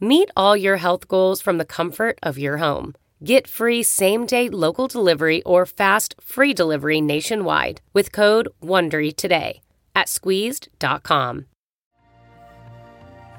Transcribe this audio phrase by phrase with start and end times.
[0.00, 2.94] Meet all your health goals from the comfort of your home.
[3.24, 9.60] Get free same day local delivery or fast free delivery nationwide with code WONDERY today
[9.96, 11.46] at squeezed.com.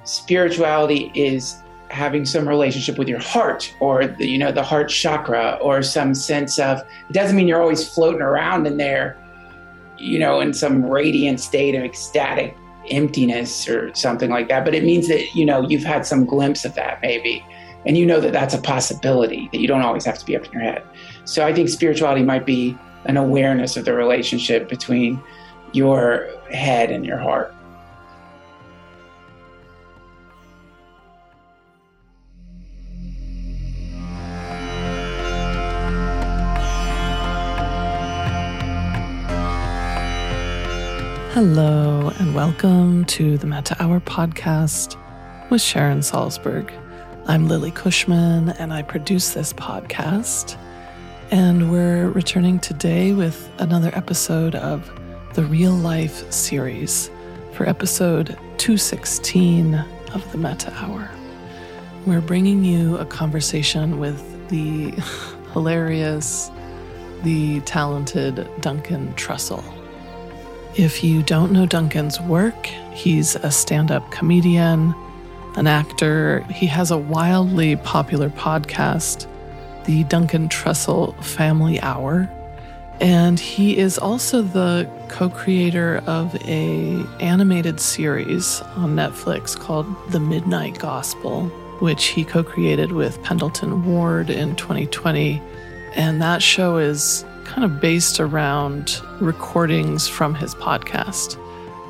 [0.03, 1.55] Spirituality is
[1.87, 6.13] having some relationship with your heart or the, you know the heart chakra or some
[6.13, 6.79] sense of
[7.09, 9.17] it doesn't mean you're always floating around in there
[9.97, 12.55] you know in some radiant state of ecstatic
[12.89, 16.65] emptiness or something like that but it means that you know you've had some glimpse
[16.65, 17.45] of that maybe.
[17.85, 20.45] And you know that that's a possibility that you don't always have to be up
[20.45, 20.83] in your head.
[21.23, 25.21] So i think spirituality might be an awareness of the relationship between
[25.71, 27.53] your head and your heart
[41.41, 44.97] Hello, and welcome to the Metta Hour podcast
[45.49, 46.69] with Sharon Salzberg.
[47.27, 50.57] I'm Lily Cushman, and I produce this podcast.
[51.31, 54.91] And we're returning today with another episode of
[55.33, 57.09] the Real Life series
[57.53, 59.75] for episode 216
[60.13, 61.09] of the Metta Hour.
[62.05, 64.91] We're bringing you a conversation with the
[65.53, 66.51] hilarious,
[67.23, 69.78] the talented Duncan Trussell.
[70.79, 74.95] If you don't know Duncan's work, he's a stand up comedian,
[75.57, 76.39] an actor.
[76.49, 79.27] He has a wildly popular podcast,
[79.83, 82.29] the Duncan Trussell Family Hour.
[83.01, 90.79] And he is also the co-creator of a animated series on Netflix called The Midnight
[90.79, 91.47] Gospel,
[91.81, 95.41] which he co-created with Pendleton Ward in 2020.
[95.95, 101.37] And that show is kind of based around recordings from his podcast.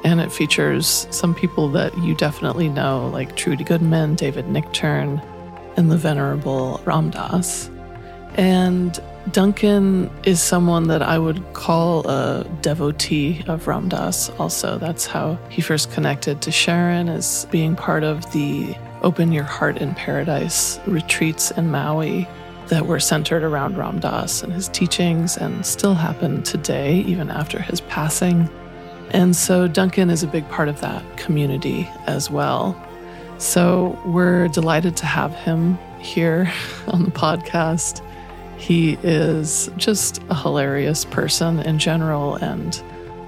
[0.05, 5.21] And it features some people that you definitely know, like Trudy Goodman, David Nichtern,
[5.75, 7.69] and the Venerable Ram Dass.
[8.35, 8.97] And
[9.33, 14.77] Duncan is someone that I would call a devotee of Ram Dass also.
[14.77, 19.77] That's how he first connected to Sharon as being part of the Open Your Heart
[19.79, 22.25] in Paradise retreats in Maui
[22.69, 27.59] that were centered around Ram Dass and his teachings and still happen today, even after
[27.59, 28.49] his passing.
[29.11, 32.79] And so Duncan is a big part of that community as well.
[33.39, 36.51] So we're delighted to have him here
[36.87, 38.01] on the podcast.
[38.57, 42.81] He is just a hilarious person in general, and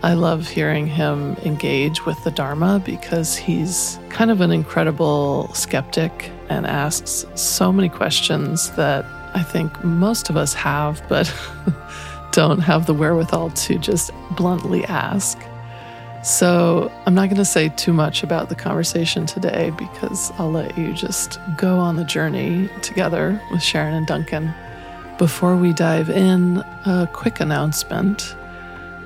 [0.03, 6.29] I love hearing him engage with the Dharma because he's kind of an incredible skeptic
[6.50, 11.34] and asks so many questions that I think most of us have, but
[12.31, 15.38] don't have the wherewithal to just bluntly ask.
[16.24, 20.78] So I'm not going to say too much about the conversation today because I'll let
[20.78, 24.53] you just go on the journey together with Sharon and Duncan.
[25.18, 28.36] Before we dive in, a quick announcement.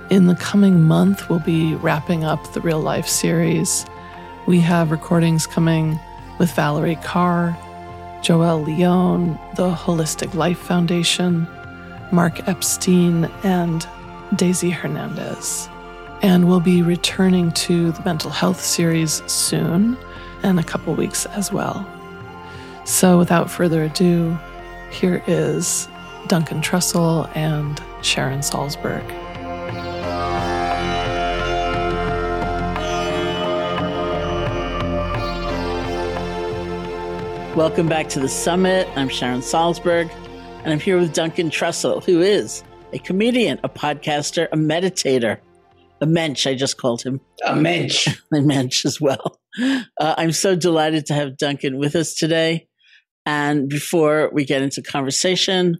[0.09, 3.85] In the coming month, we'll be wrapping up the real life series.
[4.45, 5.99] We have recordings coming
[6.37, 7.57] with Valarie Kaur,
[8.25, 11.47] Joel Leone, the Holistic Life Foundation,
[12.11, 13.87] Mark Epstein, and
[14.35, 15.69] Daisy Hernandez.
[16.23, 19.95] And we'll be returning to the mental health series soon,
[20.41, 21.87] in a couple weeks as well.
[22.83, 24.35] So, without further ado,
[24.89, 25.87] here is
[26.25, 29.24] Duncan Trussell and Sharon Salzberg.
[37.55, 38.85] Welcome back to the summit.
[38.97, 40.11] I'm Sharon Salzberg,
[40.65, 45.37] and I'm here with Duncan Trussell, who is a comedian, a podcaster, a meditator,
[46.01, 47.21] a mensch, I just called him.
[47.45, 48.09] A mensch.
[48.33, 49.39] a mensch as well.
[49.57, 52.67] Uh, I'm so delighted to have Duncan with us today.
[53.25, 55.77] And before we get into conversation,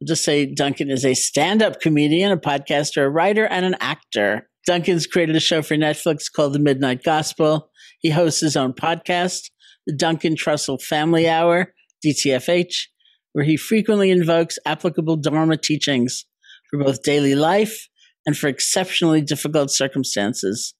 [0.00, 3.76] I'll just say Duncan is a stand up comedian, a podcaster, a writer, and an
[3.80, 4.48] actor.
[4.64, 7.70] Duncan's created a show for Netflix called The Midnight Gospel.
[7.98, 9.50] He hosts his own podcast
[9.90, 11.74] the Duncan Trussell Family Hour,
[12.06, 12.86] DTFH,
[13.32, 16.26] where he frequently invokes applicable Dharma teachings
[16.70, 17.88] for both daily life
[18.24, 20.74] and for exceptionally difficult circumstances.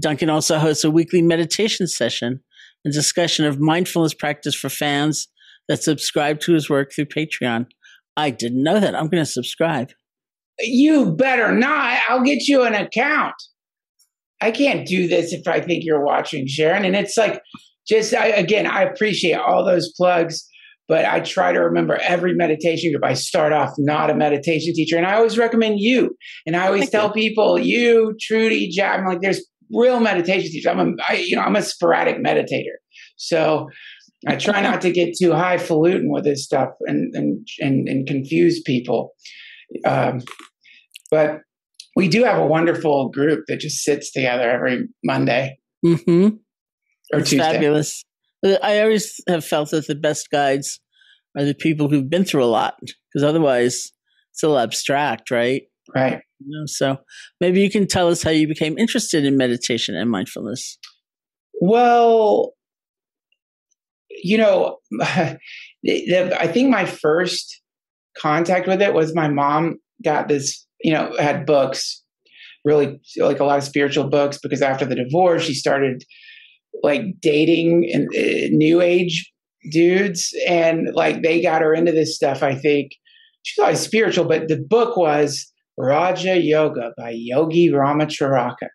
[0.00, 2.40] Duncan also hosts a weekly meditation session
[2.84, 5.28] and discussion of mindfulness practice for fans
[5.68, 7.66] that subscribe to his work through Patreon.
[8.16, 8.96] I didn't know that.
[8.96, 9.92] I'm going to subscribe.
[10.58, 12.00] You better not.
[12.08, 13.34] I'll get you an account.
[14.40, 16.84] I can't do this if I think you're watching, Sharon.
[16.84, 17.40] And it's like,
[17.86, 20.46] just I, again, I appreciate all those plugs,
[20.88, 23.04] but I try to remember every meditation group.
[23.04, 26.16] I start off not a meditation teacher, and I always recommend you.
[26.46, 27.12] And I always Thank tell you.
[27.12, 29.00] people, you, Trudy, Jack.
[29.00, 29.44] I'm like, there's
[29.74, 30.66] real meditation teachers.
[30.66, 32.76] I'm a, I, you know, I'm a sporadic meditator,
[33.16, 33.68] so
[34.26, 38.62] I try not to get too highfalutin with this stuff and and and, and confuse
[38.62, 39.12] people.
[39.84, 40.20] Um,
[41.10, 41.40] but
[41.96, 46.36] we do have a wonderful group that just sits together every Monday mm-hmm.
[47.12, 47.52] Or it's Tuesday.
[47.52, 48.04] Fabulous.
[48.62, 50.80] I always have felt that the best guides
[51.36, 53.92] are the people who've been through a lot, because otherwise
[54.32, 55.62] it's a little abstract, right?
[55.94, 56.20] Right.
[56.40, 56.98] You know, so
[57.40, 60.78] maybe you can tell us how you became interested in meditation and mindfulness.
[61.60, 62.54] Well,
[64.10, 65.38] you know, I
[66.52, 67.60] think my first
[68.18, 72.02] contact with it was my mom got this you know, had books,
[72.64, 76.04] really like a lot of spiritual books, because after the divorce, she started
[76.82, 79.30] like dating and uh, new age
[79.70, 82.42] dudes, and like they got her into this stuff.
[82.42, 82.92] I think
[83.42, 88.68] she's always spiritual, but the book was Raja Yoga by Yogi Ramacharaka.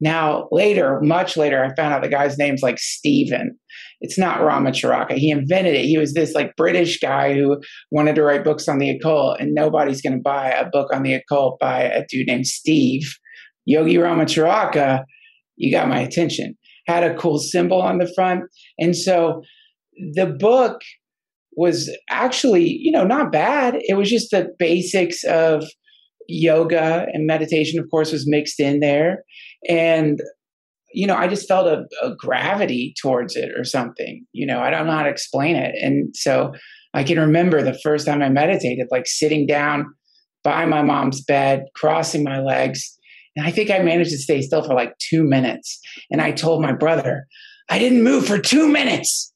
[0.00, 3.56] Now, later, much later, I found out the guy's name's like Stephen.
[4.00, 5.12] It's not Ramacharaka.
[5.12, 5.84] He invented it.
[5.84, 7.60] He was this like British guy who
[7.92, 11.04] wanted to write books on the occult, and nobody's going to buy a book on
[11.04, 13.14] the occult by a dude named Steve.
[13.64, 15.04] Yogi Ramacharaka,
[15.54, 16.56] you got my attention.
[16.86, 18.44] Had a cool symbol on the front.
[18.78, 19.42] And so
[20.14, 20.80] the book
[21.56, 23.78] was actually, you know, not bad.
[23.80, 25.64] It was just the basics of
[26.28, 29.24] yoga and meditation, of course, was mixed in there.
[29.68, 30.20] And,
[30.94, 34.24] you know, I just felt a, a gravity towards it or something.
[34.32, 35.74] You know, I don't know how to explain it.
[35.82, 36.52] And so
[36.94, 39.86] I can remember the first time I meditated, like sitting down
[40.44, 42.98] by my mom's bed, crossing my legs.
[43.36, 45.80] And I think I managed to stay still for like two minutes.
[46.10, 47.26] And I told my brother,
[47.70, 49.32] I didn't move for two minutes.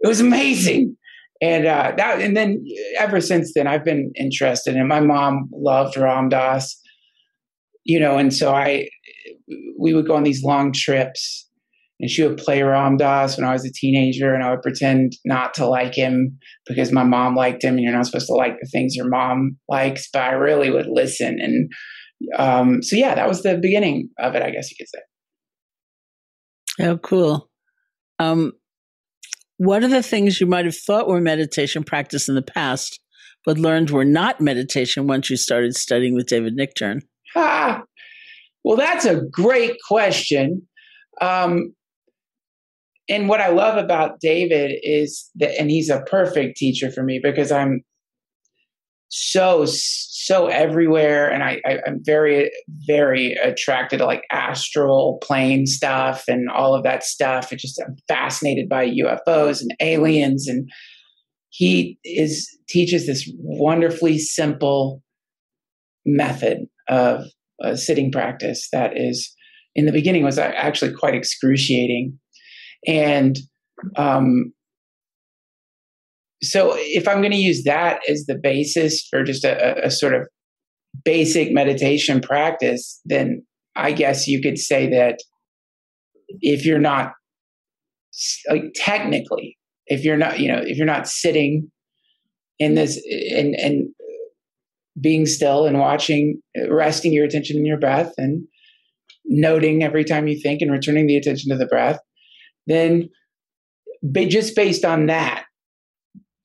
[0.00, 0.96] It was amazing
[1.40, 2.64] and uh, that and then
[2.98, 6.80] ever since then i've been interested and my mom loved ram dass
[7.84, 8.88] you know and so i
[9.78, 11.48] we would go on these long trips
[12.00, 15.12] and she would play ram dass when i was a teenager and i would pretend
[15.24, 16.36] not to like him
[16.66, 19.56] because my mom liked him and you're not supposed to like the things your mom
[19.68, 21.70] likes but i really would listen and
[22.36, 25.00] um, so yeah that was the beginning of it i guess you could say
[26.86, 27.50] oh cool
[28.18, 28.52] um,
[29.58, 33.00] what are the things you might have thought were meditation practice in the past,
[33.44, 37.00] but learned were not meditation once you started studying with David Nichtern?
[37.34, 37.82] Ah,
[38.64, 40.66] well, that's a great question.
[41.20, 41.74] Um,
[43.08, 47.20] and what I love about David is that, and he's a perfect teacher for me
[47.22, 47.82] because I'm
[49.08, 51.30] so so everywhere.
[51.30, 52.50] And I, I am very
[52.86, 57.52] very attracted to like astral plane stuff and all of that stuff.
[57.52, 60.48] It just i'm fascinated by ufos and aliens.
[60.48, 60.68] And
[61.50, 65.02] he is teaches this wonderfully simple
[66.04, 66.58] method
[66.88, 67.24] of
[67.62, 69.34] a sitting practice that is
[69.74, 72.18] in the beginning was actually quite excruciating.
[72.86, 73.38] And
[73.96, 74.52] um,
[76.42, 80.14] so if I'm going to use that as the basis for just a, a, sort
[80.14, 80.28] of
[81.04, 83.44] basic meditation practice, then
[83.74, 85.18] I guess you could say that
[86.40, 87.12] if you're not
[88.48, 89.56] like technically,
[89.86, 91.70] if you're not, you know, if you're not sitting
[92.58, 93.00] in this
[93.34, 93.88] and and
[95.00, 98.46] being still and watching, resting your attention in your breath and
[99.26, 101.98] noting every time you think and returning the attention to the breath,
[102.66, 103.08] then
[104.28, 105.44] just based on that,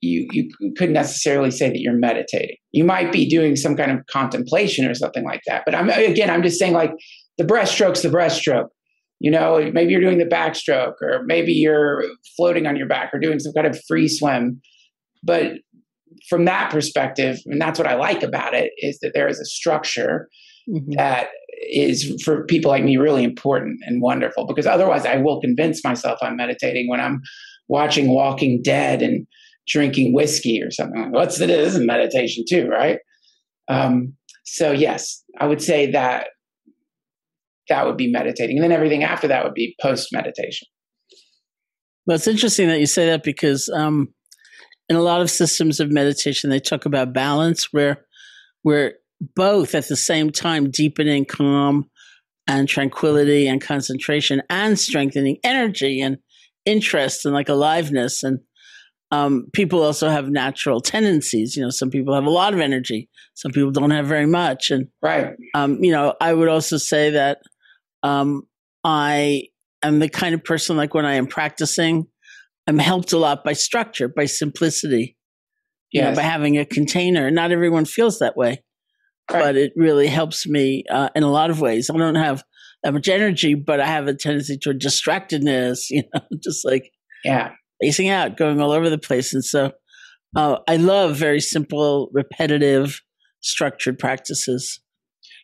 [0.01, 2.57] you you couldn't necessarily say that you're meditating.
[2.71, 5.63] You might be doing some kind of contemplation or something like that.
[5.65, 6.91] But I'm again, I'm just saying like
[7.37, 8.67] the breaststroke's the breaststroke.
[9.19, 12.05] You know, maybe you're doing the backstroke, or maybe you're
[12.35, 14.59] floating on your back, or doing some kind of free swim.
[15.23, 15.53] But
[16.27, 19.45] from that perspective, and that's what I like about it, is that there is a
[19.45, 20.27] structure
[20.67, 20.93] mm-hmm.
[20.97, 21.29] that
[21.69, 24.47] is for people like me really important and wonderful.
[24.47, 27.21] Because otherwise, I will convince myself I'm meditating when I'm
[27.67, 29.27] watching Walking Dead and
[29.67, 31.01] drinking whiskey or something.
[31.01, 32.99] Like, What's it is meditation too, right?
[33.67, 36.27] Um, so yes, I would say that
[37.69, 40.67] that would be meditating, and then everything after that would be post meditation.
[42.05, 44.09] Well, it's interesting that you say that because um,
[44.89, 48.03] in a lot of systems of meditation, they talk about balance, where
[48.63, 48.95] we're
[49.35, 51.89] both at the same time deepening calm
[52.47, 56.17] and tranquility and concentration, and strengthening energy and
[56.65, 58.39] interest and like aliveness and
[59.11, 61.55] um, people also have natural tendencies.
[61.55, 64.71] You know, some people have a lot of energy, some people don't have very much.
[64.71, 65.33] And, right.
[65.53, 67.39] Um, you know, I would also say that
[68.03, 68.43] um,
[68.83, 69.43] I
[69.83, 72.07] am the kind of person like when I am practicing,
[72.67, 75.17] I'm helped a lot by structure, by simplicity,
[75.91, 76.03] yes.
[76.03, 77.29] you know, by having a container.
[77.29, 78.63] Not everyone feels that way,
[79.29, 79.43] right.
[79.43, 81.89] but it really helps me uh, in a lot of ways.
[81.89, 82.43] I don't have
[82.83, 86.91] that much energy, but I have a tendency toward distractedness, you know, just like
[87.25, 87.51] yeah
[87.81, 89.33] spacing out, going all over the place.
[89.33, 89.71] And so
[90.35, 93.01] uh, I love very simple, repetitive,
[93.41, 94.79] structured practices.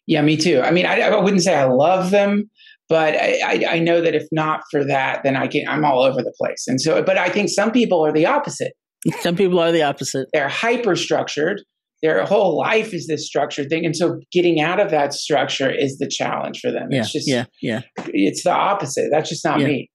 [0.06, 0.62] Yeah, me too.
[0.62, 2.50] I mean, I, I wouldn't say I love them,
[2.88, 6.02] but I, I, I, know that if not for that, then I can I'm all
[6.02, 6.64] over the place.
[6.68, 8.74] And so, but I think some people are the opposite.
[9.20, 10.28] Some people are the opposite.
[10.34, 11.62] They're hyper structured.
[12.02, 15.98] Their whole life is this structured thing, and so getting out of that structure is
[15.98, 16.90] the challenge for them.
[16.92, 17.82] Yeah, it's just yeah, yeah.
[18.08, 19.10] It's the opposite.
[19.12, 19.68] That's just not yeah.
[19.68, 19.90] me.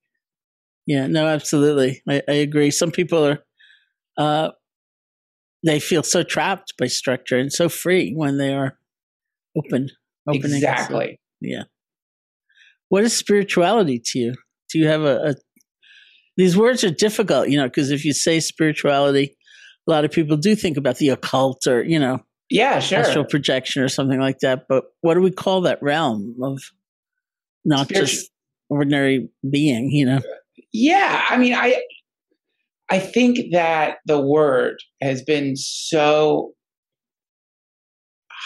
[0.85, 2.01] Yeah, no, absolutely.
[2.07, 2.71] I, I agree.
[2.71, 3.39] Some people are,
[4.17, 4.51] uh,
[5.65, 8.77] they feel so trapped by structure and so free when they are
[9.57, 9.89] open.
[10.27, 11.19] Opening exactly.
[11.41, 11.63] yeah.
[12.89, 14.33] What is spirituality to you?
[14.71, 15.35] Do you have a, a
[16.37, 19.35] these words are difficult, you know, because if you say spirituality,
[19.87, 22.99] a lot of people do think about the occult or, you know, yeah, sure.
[22.99, 24.65] Astral projection or something like that.
[24.69, 26.61] But what do we call that realm of
[27.65, 28.31] not Spiritu- just
[28.69, 30.21] ordinary being, you know?
[30.71, 31.81] Yeah, I mean, I
[32.89, 36.53] I think that the word has been so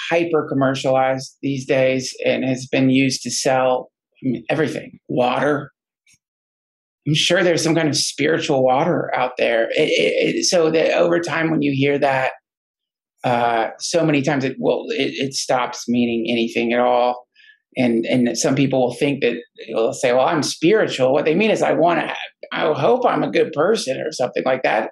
[0.10, 3.90] hyper commercialized these days and has been used to sell
[4.24, 5.00] I mean, everything.
[5.08, 5.72] Water.
[7.08, 9.70] I'm sure there's some kind of spiritual water out there.
[9.72, 12.32] It, it, it, so that over time when you hear that
[13.24, 17.26] uh, so many times it well it, stops meaning anything at all
[17.77, 19.36] and and some people will think that
[19.67, 22.13] they'll say, "Well, I'm spiritual." What they mean is, I want to.
[22.51, 24.91] I hope I'm a good person or something like that.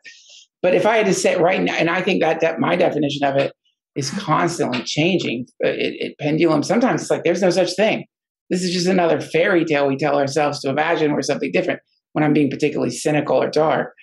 [0.62, 3.28] But if I had to say right now, and I think that that my definition
[3.28, 3.52] of it
[3.96, 5.48] is constantly changing.
[5.64, 6.64] Uh, it, it pendulum.
[6.64, 8.06] Sometimes it's like there's no such thing.
[8.50, 11.80] This is just another fairy tale we tell ourselves to imagine we're something different.
[12.14, 13.94] When I'm being particularly cynical or dark,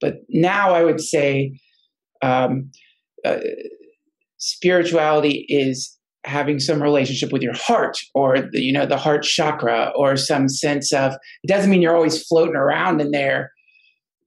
[0.00, 1.58] but now I would say
[2.22, 2.70] um,
[3.26, 3.40] uh,
[4.38, 5.95] spirituality is
[6.26, 10.48] having some relationship with your heart or the, you know the heart chakra or some
[10.48, 13.52] sense of it doesn't mean you're always floating around in there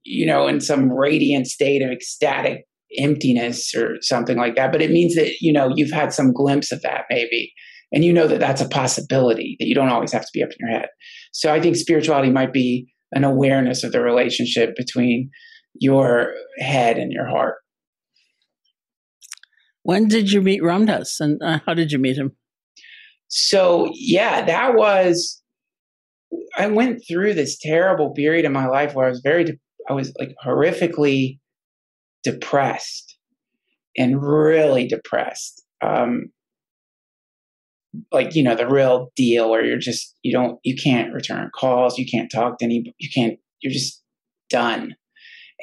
[0.03, 2.65] you know in some radiant state of ecstatic
[2.97, 4.71] emptiness or something like that.
[4.71, 7.53] But it means that you know you've had some glimpse of that maybe.
[7.91, 10.49] And you know that that's a possibility that you don't always have to be up
[10.49, 10.89] in your head.
[11.31, 15.29] So i think spirituality might be an awareness of the relationship between
[15.75, 17.55] your head and your heart
[19.89, 22.35] when did you meet Ram Dass and uh, how did you meet him?
[23.27, 25.41] So, yeah, that was,
[26.55, 29.93] I went through this terrible period in my life where I was very, de- I
[29.93, 31.39] was like horrifically
[32.23, 33.17] depressed
[33.97, 35.65] and really depressed.
[35.81, 36.25] Um,
[38.11, 41.97] like, you know, the real deal where you're just, you don't, you can't return calls,
[41.97, 44.03] you can't talk to any, you can't, you're just
[44.51, 44.93] done.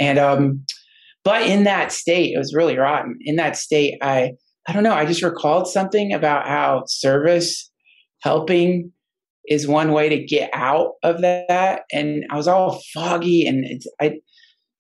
[0.01, 0.65] And, um,
[1.27, 3.19] but in that state, it was really rotten.
[3.23, 4.31] In that state, I
[4.69, 7.71] I don't know, I just recalled something about how service
[8.23, 8.93] helping
[9.47, 11.83] is one way to get out of that.
[11.93, 13.65] And I was all foggy and
[14.01, 14.19] I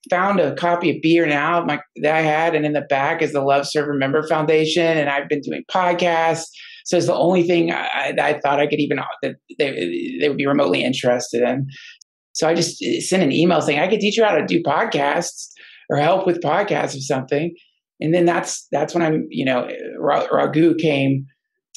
[0.08, 3.22] found a copy of Be Here Now my, that I had, and in the back
[3.22, 4.98] is the Love Serve Remember Foundation.
[4.98, 6.46] And I've been doing podcasts.
[6.84, 10.38] So it's the only thing I, I thought I could even that they, they would
[10.38, 11.66] be remotely interested in.
[12.34, 15.48] So I just sent an email saying I could teach you how to do podcasts
[15.90, 17.54] or help with podcasts or something.
[18.00, 21.26] And then that's that's when I'm, you know, Raghu came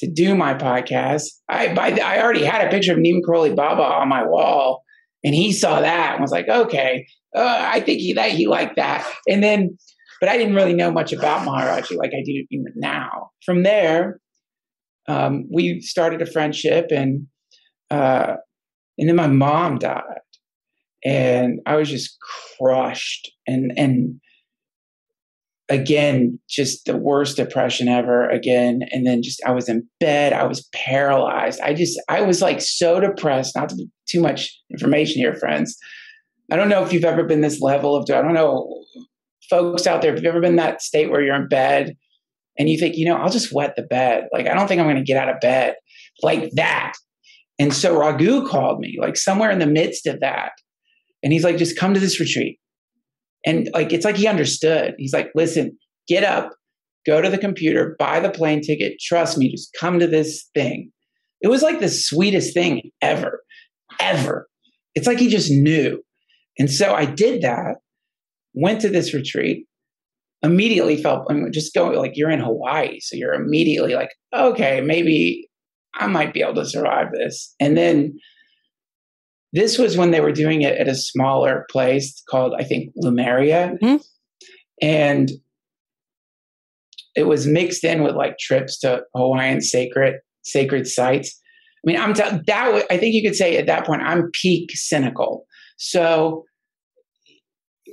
[0.00, 1.24] to do my podcast.
[1.48, 4.82] I by I already had a picture of Neem Karoli Baba on my wall,
[5.22, 8.76] and he saw that and was like, "Okay, uh, I think he that he liked
[8.76, 9.76] that." And then,
[10.20, 13.30] but I didn't really know much about Maharaji like I do even now.
[13.44, 14.20] From there,
[15.06, 17.26] um, we started a friendship, and
[17.90, 18.36] uh,
[18.98, 20.02] and then my mom died,
[21.04, 22.16] and I was just
[22.58, 23.30] crushed.
[23.46, 24.20] And and
[25.70, 28.80] again just the worst depression ever again.
[28.90, 30.32] And then just I was in bed.
[30.32, 31.60] I was paralyzed.
[31.60, 33.56] I just I was like so depressed.
[33.56, 35.76] Not to be too much information here friends.
[36.52, 38.84] I don't know if you've ever been this level of I don't know
[39.48, 41.96] folks out there if you've ever been that state where you're in bed
[42.58, 44.24] and you think you know I'll just wet the bed.
[44.32, 45.76] Like I don't think I'm going to get out of bed
[46.22, 46.92] like that.
[47.60, 50.52] And so Raghu called me like somewhere in the midst of that
[51.22, 52.58] and he's like, just come to this retreat.
[53.46, 54.94] And like, it's like he understood.
[54.98, 56.50] He's like, listen, get up,
[57.06, 59.00] go to the computer, buy the plane ticket.
[59.00, 60.90] Trust me, just come to this thing.
[61.40, 63.42] It was like the sweetest thing ever,
[63.98, 64.46] ever.
[64.94, 66.02] It's like he just knew.
[66.58, 67.76] And so I did that.
[68.54, 69.66] went to this retreat,
[70.42, 74.80] immediately felt I mean, just going like you're in Hawaii, so you're immediately like, okay,
[74.80, 75.48] maybe
[75.94, 77.54] I might be able to survive this.
[77.60, 78.18] And then
[79.52, 83.78] this was when they were doing it at a smaller place called, I think, Lumeria.
[83.80, 83.96] Mm-hmm.
[84.82, 85.30] And
[87.16, 91.38] it was mixed in with like trips to Hawaiian sacred sacred sites.
[91.84, 92.84] I mean, I'm t- that.
[92.90, 95.46] I think you could say at that point I'm peak cynical.
[95.76, 96.44] So,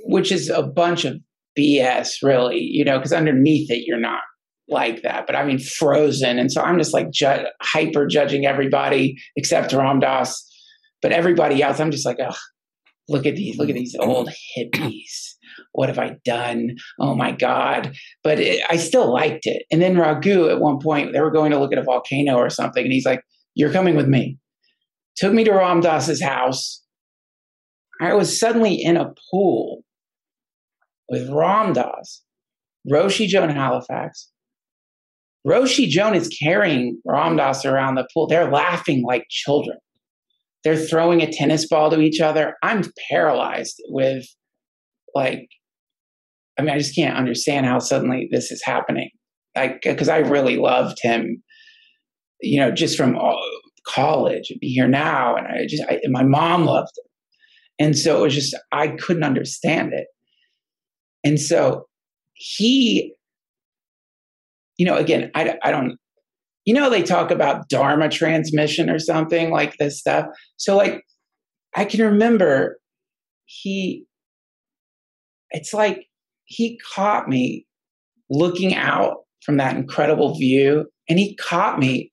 [0.04, 1.18] which is a bunch of
[1.58, 4.22] BS, really, you know, because underneath it you're not
[4.68, 5.26] like that.
[5.26, 10.00] But I mean, frozen, and so I'm just like ju- hyper judging everybody except Ram
[10.00, 10.47] Dass
[11.02, 12.34] but everybody else, I'm just like, oh,
[13.08, 15.34] look at these, look at these old hippies.
[15.72, 16.76] What have I done?
[17.00, 17.94] Oh my God.
[18.22, 19.64] But it, I still liked it.
[19.70, 22.50] And then Raghu, at one point, they were going to look at a volcano or
[22.50, 22.84] something.
[22.84, 23.22] And he's like,
[23.54, 24.38] You're coming with me.
[25.16, 26.82] Took me to Ram Dass's house.
[28.00, 29.82] I was suddenly in a pool
[31.08, 32.22] with Ram Dass,
[32.90, 34.30] Roshi Joan Halifax.
[35.46, 38.28] Roshi Joan is carrying Ram Dass around the pool.
[38.28, 39.78] They're laughing like children.
[40.68, 42.54] They're throwing a tennis ball to each other.
[42.62, 44.26] I'm paralyzed with
[45.14, 45.48] like,
[46.58, 49.08] I mean, I just can't understand how suddenly this is happening.
[49.56, 51.42] Like, because I really loved him,
[52.42, 53.18] you know, just from
[53.86, 55.36] college and be here now.
[55.36, 57.86] And I just, I, my mom loved him.
[57.86, 60.08] And so it was just, I couldn't understand it.
[61.24, 61.86] And so
[62.34, 63.14] he,
[64.76, 65.96] you know, again, I, I don't,
[66.68, 70.26] you know, they talk about Dharma transmission or something like this stuff.
[70.58, 71.00] So, like,
[71.74, 72.78] I can remember
[73.46, 74.04] he,
[75.50, 76.04] it's like
[76.44, 77.64] he caught me
[78.28, 79.14] looking out
[79.46, 82.12] from that incredible view, and he caught me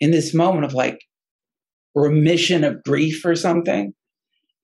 [0.00, 0.98] in this moment of like
[1.94, 3.94] remission of grief or something.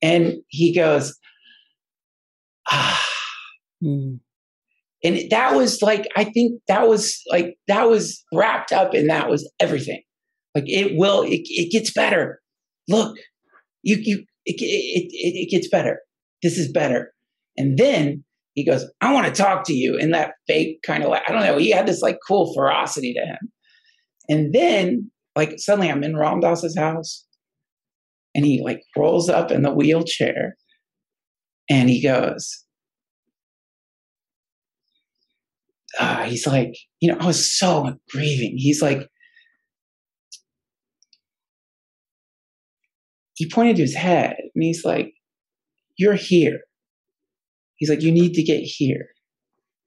[0.02, 1.16] And he goes,
[2.68, 3.06] ah.
[3.84, 4.18] Mm
[5.02, 9.28] and that was like i think that was like that was wrapped up and that
[9.28, 10.02] was everything.
[10.54, 12.40] Like it will it, it gets better.
[12.88, 13.16] Look
[13.82, 16.00] you you it, it, it, gets better.
[16.42, 17.12] This is better.
[17.56, 19.96] And then he goes i want to talk to you.
[19.96, 23.14] In that fake kind of like i don't know he had this like cool ferocity
[23.14, 23.52] to him.
[24.28, 27.24] And then like suddenly i'm in ram dass's house
[28.34, 30.56] and he like rolls up in the wheelchair
[31.68, 32.64] and he goes
[35.98, 38.54] uh, he's like, you know, I was so grieving.
[38.56, 39.08] He's like,
[43.34, 45.14] he pointed to his head and he's like,
[45.96, 46.60] You're here.
[47.76, 49.06] He's like, You need to get here.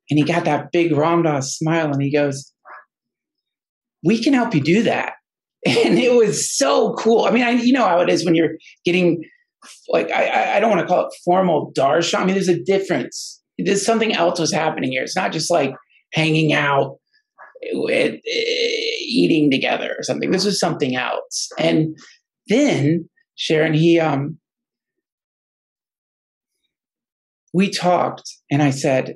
[0.10, 2.52] And he got that big Ram Dass smile and he goes,
[4.04, 5.14] We can help you do that.
[5.66, 7.24] And it was so cool.
[7.24, 9.22] I mean, I, you know how it is when you're getting
[9.88, 12.20] like I, I don't want to call it formal darshan.
[12.20, 13.42] I mean, there's a difference.
[13.58, 15.04] There's something else was happening here.
[15.04, 15.74] It's not just like
[16.14, 16.98] hanging out,
[17.74, 20.32] with, eating together or something.
[20.32, 21.50] This was something else.
[21.58, 21.96] And
[22.48, 24.38] then Sharon, he um,
[27.54, 29.16] we talked, and I said,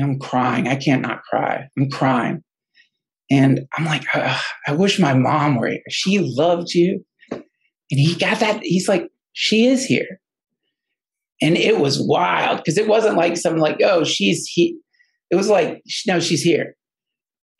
[0.00, 0.68] I'm crying.
[0.68, 1.68] I can't not cry.
[1.78, 2.42] I'm crying.
[3.30, 5.80] And I'm like, I wish my mom were here.
[5.90, 7.04] She loved you.
[7.30, 7.42] And
[7.88, 8.60] he got that.
[8.62, 10.20] He's like, she is here.
[11.42, 14.78] And it was wild because it wasn't like something like, oh, she's he
[15.30, 16.74] it was like, no, she's here.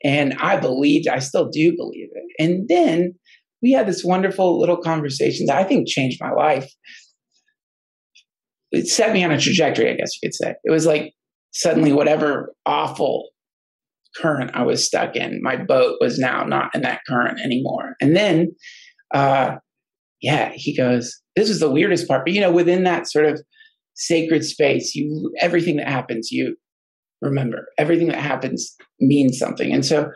[0.04, 2.24] And I believed, I still do believe it.
[2.38, 3.14] And then
[3.62, 6.70] we had this wonderful little conversation that I think changed my life.
[8.72, 10.54] It set me on a trajectory, I guess you could say.
[10.64, 11.12] It was like
[11.52, 13.28] suddenly whatever awful
[14.16, 17.94] current I was stuck in, my boat was now not in that current anymore.
[18.00, 18.52] And then,
[19.14, 19.56] uh,
[20.20, 22.24] yeah, he goes, this is the weirdest part.
[22.24, 23.40] But you know, within that sort of
[23.94, 26.56] sacred space, you everything that happens, you
[27.26, 27.66] remember.
[27.78, 29.72] Everything that happens means something.
[29.72, 30.10] And so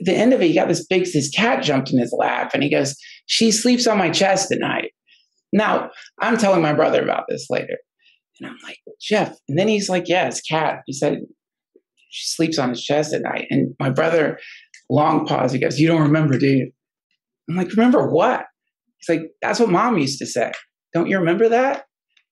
[0.00, 2.62] the end of it he got this big this cat jumped in his lap and
[2.62, 4.92] he goes she sleeps on my chest at night.
[5.52, 7.76] Now i'm telling my brother about this later.
[8.38, 10.80] And i'm like jeff and then he's like yeah it's cat.
[10.86, 11.18] He said
[12.10, 13.46] she sleeps on his chest at night.
[13.50, 14.38] And my brother
[14.88, 16.72] long pause he goes you don't remember do you?
[17.48, 18.44] I'm like remember what?
[18.98, 20.52] He's like that's what mom used to say.
[20.94, 21.84] Don't you remember that?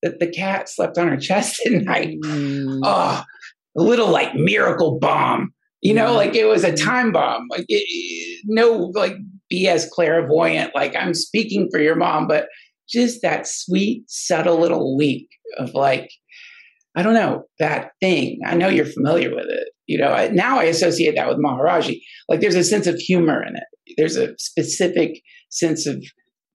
[0.03, 2.18] That the cat slept on her chest at night.
[2.25, 2.81] Mm.
[2.85, 3.25] oh
[3.76, 5.52] a little like miracle bomb.
[5.81, 7.46] You know, like it was a time bomb.
[7.50, 9.14] Like it, no like
[9.52, 10.74] BS clairvoyant.
[10.74, 12.48] Like I'm speaking for your mom, but
[12.88, 15.28] just that sweet, subtle little leak
[15.59, 16.11] of like,
[16.96, 18.40] I don't know that thing.
[18.44, 19.68] I know you're familiar with it.
[19.87, 22.00] You know, I, now I associate that with Maharaji.
[22.28, 23.96] Like there's a sense of humor in it.
[23.96, 26.02] There's a specific sense of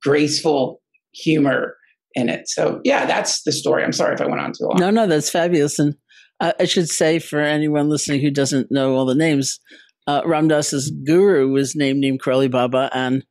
[0.01, 0.81] graceful
[1.13, 1.75] humor
[2.13, 2.47] in it.
[2.47, 3.83] So yeah, that's the story.
[3.83, 4.79] I'm sorry if I went on too long.
[4.79, 5.79] No, no, that's fabulous.
[5.79, 5.95] And
[6.43, 9.59] I, I should say for anyone listening who doesn't know all the names,
[10.05, 13.23] uh, Ram Dass's guru was named Neem Karoli Baba and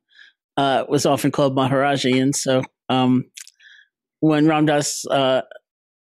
[0.56, 2.20] uh, was often called Maharaji.
[2.20, 3.24] And so um,
[4.20, 5.42] when Ram Dass uh,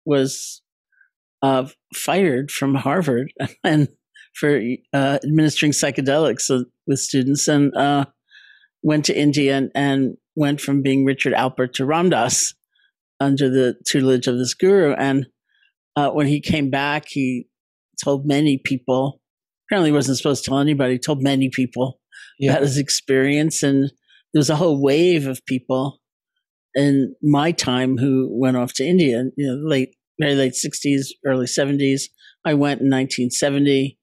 [0.04, 0.62] was
[1.42, 3.32] uh, fired from Harvard
[3.64, 3.88] and
[4.34, 4.60] for
[4.94, 6.50] uh, administering psychedelics
[6.86, 8.04] with students and uh,
[8.82, 12.54] went to India and, and, went from being Richard Alpert to Ram Dass
[13.20, 14.94] under the tutelage of this guru.
[14.94, 15.26] And
[15.96, 17.46] uh, when he came back, he
[18.02, 19.20] told many people,
[19.66, 22.00] apparently he wasn't supposed to tell anybody, told many people
[22.38, 22.52] yeah.
[22.52, 23.62] about his experience.
[23.62, 23.92] And
[24.32, 26.00] there was a whole wave of people
[26.74, 31.46] in my time who went off to India, you know, late, very late 60s, early
[31.46, 32.04] 70s.
[32.44, 33.98] I went in 1970,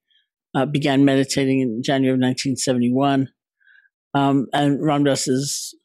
[0.56, 3.30] uh, began meditating in January of 1971.
[4.14, 5.76] Um, and Ram Dass's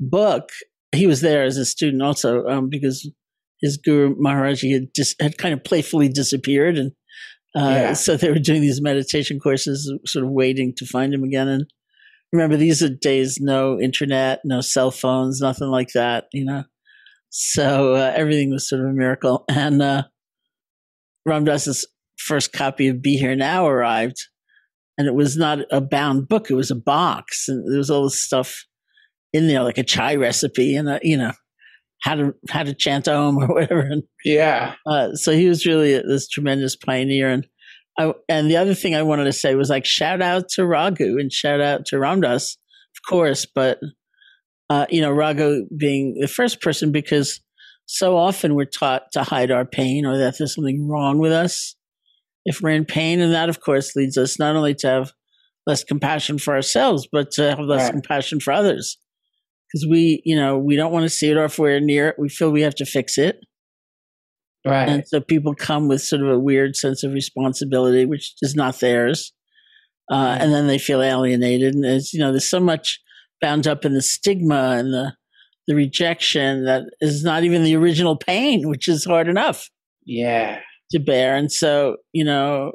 [0.00, 0.50] book,
[0.92, 3.10] he was there as a student also um, because
[3.60, 6.92] his guru Maharaji had just had kind of playfully disappeared, and
[7.56, 7.92] uh, yeah.
[7.92, 11.48] so they were doing these meditation courses, sort of waiting to find him again.
[11.48, 11.66] And
[12.32, 16.64] remember, these are days no internet, no cell phones, nothing like that, you know.
[17.30, 19.44] So uh, everything was sort of a miracle.
[19.48, 20.04] And uh,
[21.26, 24.18] Ram Dass's first copy of Be Here Now arrived,
[24.96, 28.04] and it was not a bound book; it was a box, and there was all
[28.04, 28.64] this stuff
[29.32, 31.32] in there, like a chai recipe and a, you know
[32.00, 33.80] how to how to chant Om or whatever.
[33.80, 34.74] And, yeah.
[34.86, 37.28] Uh, so he was really this tremendous pioneer.
[37.28, 37.46] And
[37.98, 41.18] I, and the other thing I wanted to say was like shout out to Raghu
[41.18, 42.56] and shout out to Ram Dass,
[42.96, 43.78] of course, but
[44.70, 47.40] uh, you know Raghu being the first person because
[47.86, 51.74] so often we're taught to hide our pain or that there's something wrong with us
[52.44, 55.12] if we're in pain, and that of course leads us not only to have
[55.66, 57.92] less compassion for ourselves, but to have less right.
[57.92, 58.98] compassion for others
[59.68, 62.16] because we, you know, we don't want to see it or if we're near it,
[62.18, 63.40] we feel we have to fix it.
[64.66, 64.88] Right.
[64.88, 68.80] And so people come with sort of a weird sense of responsibility, which is not
[68.80, 69.32] theirs.
[70.10, 71.74] Uh, and then they feel alienated.
[71.74, 73.00] And there's, you know, there's so much
[73.40, 75.14] bound up in the stigma and the,
[75.66, 79.68] the rejection that is not even the original pain, which is hard enough.
[80.04, 80.60] Yeah.
[80.92, 81.36] To bear.
[81.36, 82.72] And so, you know,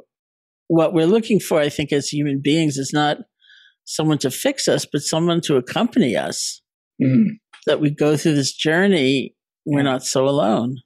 [0.68, 3.18] what we're looking for, I think, as human beings is not
[3.84, 6.62] someone to fix us, but someone to accompany us.
[7.02, 7.38] Mm.
[7.66, 10.76] That we go through this journey, we're not so alone.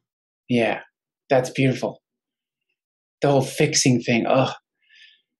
[0.48, 0.80] Yeah,
[1.28, 2.00] that's beautiful.
[3.20, 4.26] The whole fixing thing.
[4.28, 4.52] Oh,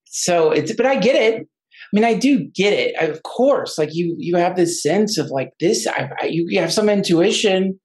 [0.05, 1.43] so it's, but I get it.
[1.43, 2.95] I mean, I do get it.
[3.01, 5.87] I, of course, like you, you have this sense of like this.
[5.87, 7.79] I, I, you have some intuition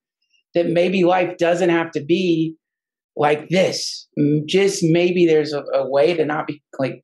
[0.55, 2.55] that maybe life doesn't have to be
[3.15, 4.07] like this.
[4.47, 7.03] Just maybe there's a, a way to not be like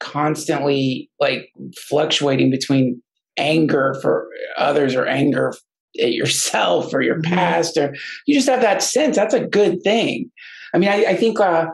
[0.00, 1.48] constantly like
[1.88, 3.00] fluctuating between
[3.36, 5.52] anger for others or anger
[6.00, 7.34] at yourself or your mm-hmm.
[7.34, 7.94] past or
[8.26, 9.16] you just have that sense.
[9.16, 10.30] That's a good thing.
[10.72, 11.66] I mean i, I think uh,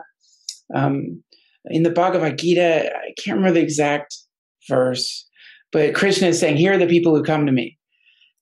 [0.73, 1.23] um,
[1.65, 4.15] in the bhagavad gita i can't remember the exact
[4.69, 5.27] verse
[5.71, 7.77] but krishna is saying here are the people who come to me.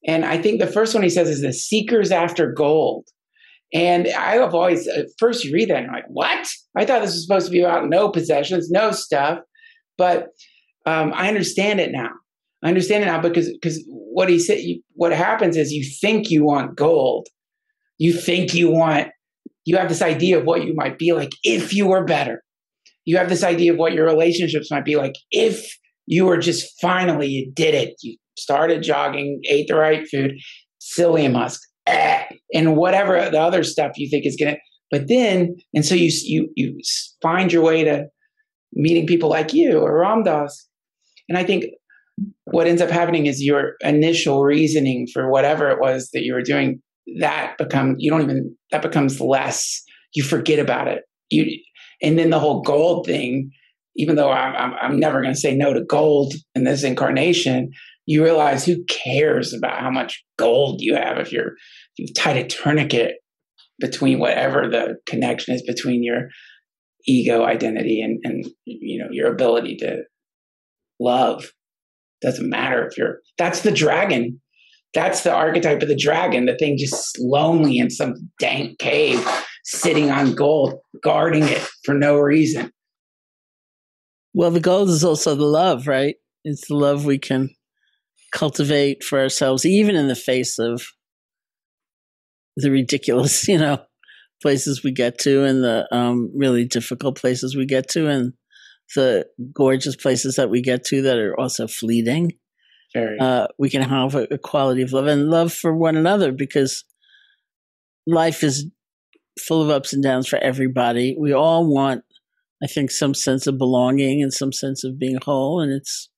[0.06, 3.08] And i think the first one he says is the seekers after gold.
[3.74, 6.48] And i have always at first you read that and you're like what?
[6.76, 9.40] I thought this was supposed to be about no possessions no stuff.
[9.98, 10.30] But
[10.86, 12.12] um, i understand it now
[12.64, 16.30] I understand it now because because what he said, you, what happens is you think
[16.30, 17.28] you want gold,
[17.98, 19.10] you think you want,
[19.66, 22.44] you have this idea of what you might be like if you were better.
[23.06, 25.66] You have this idea of what your relationships might be like if
[26.06, 27.96] you were just finally you did it.
[28.02, 30.34] You started jogging, ate the right food,
[30.82, 34.58] psyllium husk, eh, and whatever the other stuff you think is gonna.
[34.92, 36.78] But then, and so you you you
[37.22, 38.08] find your way to
[38.74, 40.68] meeting people like you or Ram Dass,
[41.28, 41.66] And I think
[42.46, 46.42] what ends up happening is your initial reasoning for whatever it was that you were
[46.42, 46.82] doing
[47.20, 49.82] that become you don't even that becomes less.
[50.16, 51.04] You forget about it.
[51.30, 51.46] You
[52.02, 53.52] and then the whole gold thing
[53.96, 57.72] even though i'm, I'm, I'm never going to say no to gold in this incarnation
[58.06, 62.38] you realize who cares about how much gold you have if you're if you've tied
[62.38, 63.16] a tourniquet
[63.80, 66.30] between whatever the connection is between your
[67.06, 70.04] ego identity and and you know your ability to
[71.00, 71.52] love
[72.22, 74.40] doesn't matter if you're, that's the dragon.
[74.94, 79.26] That's the archetype of the dragon, the thing just lonely in some dank cave,
[79.64, 82.72] sitting on gold, guarding it for no reason.
[84.34, 86.16] Well, the gold is also the love, right?
[86.44, 87.50] It's the love we can
[88.32, 90.84] cultivate for ourselves, even in the face of
[92.56, 93.80] the ridiculous, you know,
[94.42, 98.08] places we get to and the um, really difficult places we get to.
[98.08, 98.34] And
[98.96, 102.34] the gorgeous places that we get to that are also fleeting.
[103.20, 106.86] Uh, we can have a, a, quality of love and love for one another because
[108.08, 108.66] life is
[109.40, 111.16] full of ups and downs for everybody.
[111.20, 112.04] We all want,
[112.64, 116.10] I think, some sense of belonging and some sense of being whole, and it's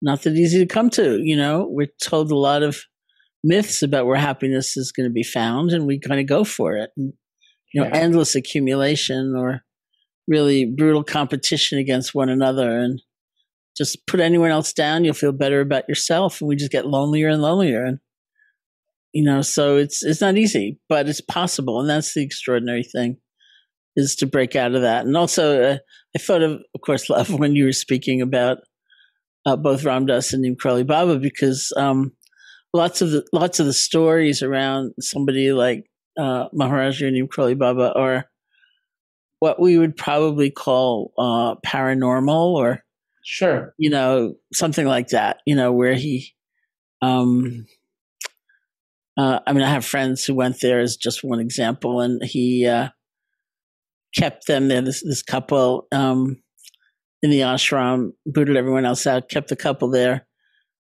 [0.00, 1.20] not that easy to come to.
[1.20, 2.78] You know, we're told a lot of
[3.42, 6.76] myths about where happiness is going to be found, and we kind of go for
[6.76, 6.90] it.
[6.96, 7.14] And,
[7.72, 7.96] you know, yeah.
[7.96, 9.62] endless accumulation or
[10.28, 13.00] really brutal competition against one another, and
[13.76, 17.28] just put anyone else down, you'll feel better about yourself, and we just get lonelier
[17.28, 17.84] and lonelier.
[17.84, 17.98] And
[19.12, 23.18] you know, so it's it's not easy, but it's possible, and that's the extraordinary thing
[23.96, 25.06] is to break out of that.
[25.06, 25.78] And also, uh,
[26.14, 28.58] I thought of, of course, love when you were speaking about
[29.46, 32.12] uh, both Ram Dass and Neem Baba because um,
[32.74, 35.86] lots of the lots of the stories around somebody like
[36.18, 38.26] uh, Maharaji Neem Karoli Baba are
[39.46, 42.82] what we would probably call uh, paranormal or
[43.22, 46.34] sure you know something like that you know where he
[47.00, 47.64] um
[49.16, 52.66] uh, i mean i have friends who went there as just one example and he
[52.66, 52.88] uh
[54.16, 56.36] kept them there this, this couple um
[57.22, 60.26] in the ashram, booted everyone else out, kept the couple there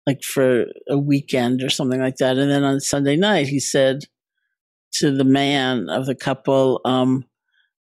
[0.07, 2.39] like for a weekend or something like that.
[2.39, 4.01] And then on Sunday night, he said
[4.95, 7.25] to the man of the couple, um,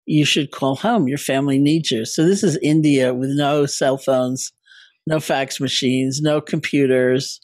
[0.06, 1.08] you should call home.
[1.08, 2.04] Your family needs you.
[2.04, 4.52] So this is India with no cell phones,
[5.06, 7.40] no fax machines, no computers.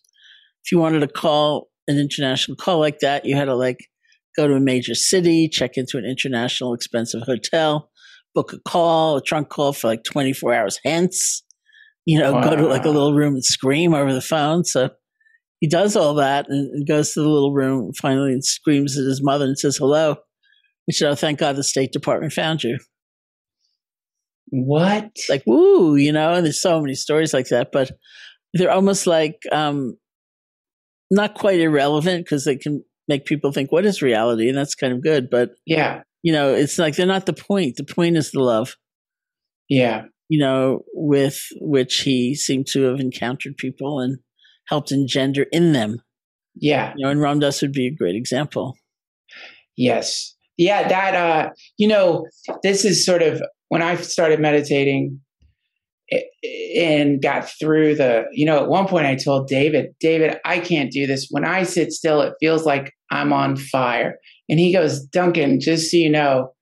[0.65, 3.79] If you wanted to call an international call like that, you had to like
[4.37, 7.91] go to a major city, check into an international expensive hotel,
[8.35, 11.43] book a call, a trunk call for like 24 hours hence,
[12.05, 12.43] you know, wow.
[12.43, 14.65] go to like a little room and scream over the phone.
[14.65, 14.91] So
[15.61, 19.05] he does all that and, and goes to the little room finally and screams at
[19.05, 20.17] his mother and says, hello.
[20.91, 22.79] Said, oh, thank God the State Department found you.
[24.49, 25.11] What?
[25.29, 27.93] Like, woo, you know, and there's so many stories like that, but
[28.55, 29.97] they're almost like um,
[31.11, 34.49] not quite irrelevant because they can make people think, what is reality?
[34.49, 35.31] And that's kind of good.
[35.31, 37.77] But yeah, you know, it's like they're not the point.
[37.77, 38.77] The point is the love.
[39.69, 40.05] Yeah.
[40.29, 44.19] You know, with which he seemed to have encountered people and
[44.67, 46.03] helped engender in them.
[46.55, 46.93] Yeah.
[46.97, 48.77] You know, and Ram Dass would be a great example.
[49.77, 50.37] Yes.
[50.61, 52.27] Yeah, that uh, you know,
[52.63, 55.19] this is sort of when I started meditating
[56.77, 60.93] and got through the, you know, at one point I told David, David, I can't
[60.93, 61.29] do this.
[61.31, 64.19] When I sit still, it feels like I'm on fire.
[64.51, 66.53] And he goes, Duncan, just so you know,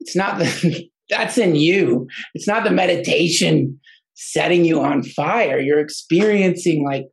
[0.00, 2.08] it's not the, that's in you.
[2.34, 3.78] It's not the meditation
[4.14, 5.60] setting you on fire.
[5.60, 7.04] You're experiencing like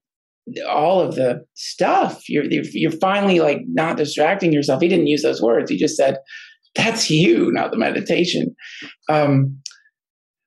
[0.68, 2.28] all of the stuff.
[2.28, 4.82] You're, you're finally like not distracting yourself.
[4.82, 5.70] He didn't use those words.
[5.72, 6.18] He just said,
[6.76, 8.56] that's you, not the meditation.
[9.10, 9.58] Um,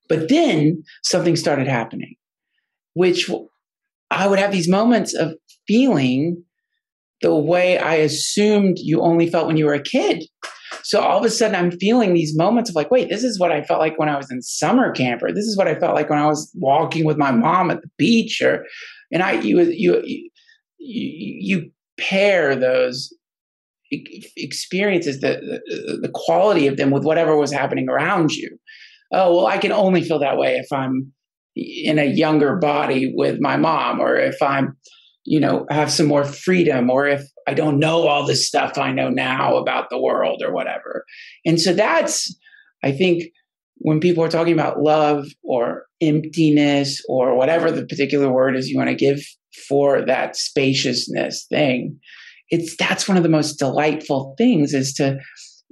[0.09, 2.14] but then something started happening,
[2.94, 3.30] which
[4.11, 5.35] I would have these moments of
[5.66, 6.42] feeling
[7.22, 10.24] the way I assumed you only felt when you were a kid.
[10.82, 13.50] So all of a sudden, I'm feeling these moments of like, wait, this is what
[13.50, 15.94] I felt like when I was in summer camp, or this is what I felt
[15.94, 18.64] like when I was walking with my mom at the beach, or
[19.12, 20.31] and I you you
[20.79, 23.11] you, pair those
[23.90, 28.59] experiences, the, the the quality of them, with whatever was happening around you.
[29.12, 31.12] Oh well, I can only feel that way if I'm
[31.55, 34.77] in a younger body with my mom, or if I'm
[35.27, 38.92] you know, have some more freedom, or if I don't know all this stuff I
[38.92, 41.05] know now about the world or whatever.
[41.45, 42.35] And so that's,
[42.85, 43.25] I think,
[43.87, 48.77] when people are talking about love or emptiness or whatever the particular word is you
[48.77, 49.20] want to give
[49.68, 51.96] for that spaciousness thing,
[52.51, 55.16] it's that's one of the most delightful things is to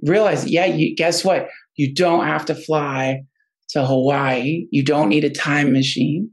[0.04, 1.48] realize, yeah, you guess what?
[1.74, 3.22] You don't have to fly
[3.70, 4.68] to Hawaii.
[4.70, 6.30] You don't need a time machine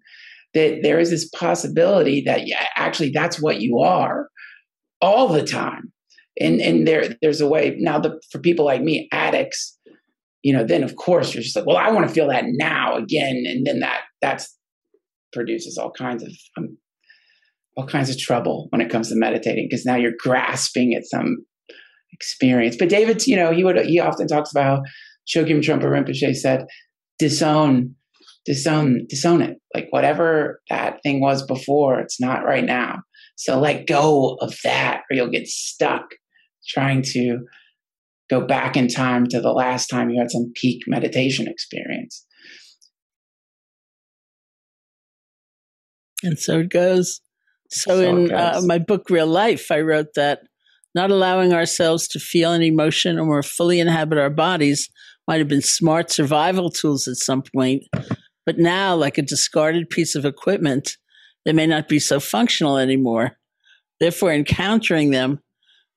[0.53, 4.29] that there is this possibility that yeah, actually that's what you are
[5.01, 5.91] all the time.
[6.39, 9.79] And and there there's a way now the for people like me, addicts,
[10.43, 12.95] you know, then of course you're just like, well, I want to feel that now
[12.95, 14.57] again, and then that that's
[15.33, 16.77] produces all kinds of um,
[17.77, 21.37] all kinds of trouble when it comes to meditating because now you're grasping at some
[22.11, 22.75] experience.
[22.77, 24.83] But David, you know, he would he often talks about how
[25.27, 26.65] Chogyam Trungpa Rinpoche said,
[27.19, 27.95] disown
[28.45, 29.57] disown disown it.
[29.73, 33.01] Like whatever that thing was before it's not right now.
[33.35, 36.03] So let go of that or you'll get stuck
[36.67, 37.39] trying to
[38.31, 42.25] go back in time to the last time you had some peak meditation experience.
[46.23, 47.19] And so it goes.
[47.69, 50.41] So, so in uh, my book real life i wrote that
[50.93, 54.89] not allowing ourselves to feel an emotion or more fully inhabit our bodies
[55.27, 57.83] might have been smart survival tools at some point.
[58.45, 60.97] But now, like a discarded piece of equipment,
[61.45, 63.37] they may not be so functional anymore.
[63.99, 65.39] Therefore, encountering them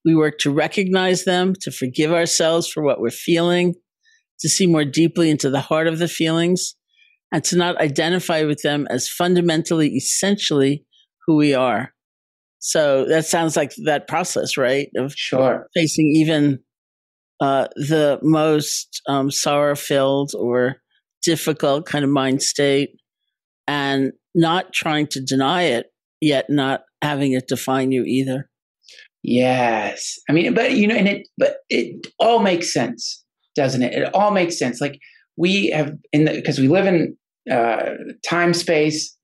[0.05, 3.75] We work to recognize them, to forgive ourselves for what we're feeling,
[4.41, 6.75] to see more deeply into the heart of the feelings,
[7.33, 10.85] and to not identify with them as fundamentally, essentially
[11.27, 11.93] who we are.
[12.59, 14.89] So that sounds like that process, right?
[14.97, 16.61] Of sure facing even
[17.41, 20.77] uh, the most um, sorrow filled or
[21.23, 22.91] difficult kind of mind state
[23.67, 25.87] and not trying to deny it,
[26.21, 28.49] yet not having it define you either.
[29.27, 30.19] Yes.
[30.29, 33.25] I mean, but you know, and it, but it all makes sense,
[33.57, 33.95] doesn't it?
[33.95, 34.81] It all makes sense.
[34.81, 34.99] Like
[35.37, 37.17] we have in the, because we live in
[37.51, 37.91] uh,
[38.29, 39.17] time space,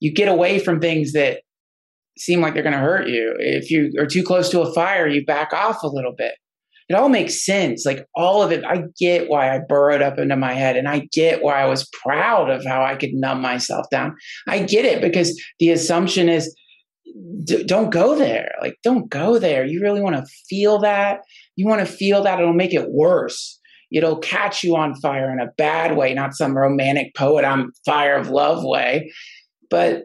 [0.00, 1.40] you get away from things that
[2.16, 3.34] seem like they're to hurt you.
[3.38, 6.34] If you are too close to a fire, you back off a little bit
[6.88, 7.84] it all makes sense.
[7.84, 11.08] Like all of it, I get why I burrowed up into my head and I
[11.12, 14.14] get why I was proud of how I could numb myself down.
[14.46, 16.54] I get it because the assumption is
[17.44, 18.52] d- don't go there.
[18.60, 19.64] Like, don't go there.
[19.64, 21.20] You really want to feel that.
[21.56, 22.40] You want to feel that.
[22.40, 23.58] It'll make it worse.
[23.92, 28.16] It'll catch you on fire in a bad way, not some romantic poet on fire
[28.16, 29.12] of love way.
[29.70, 30.04] But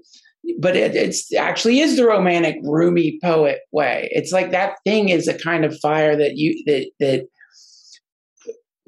[0.60, 5.28] but it it's actually is the romantic Rumi poet way it's like that thing is
[5.28, 7.28] a kind of fire that you that that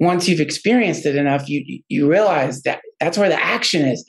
[0.00, 4.04] once you've experienced it enough you you realize that that's where the action is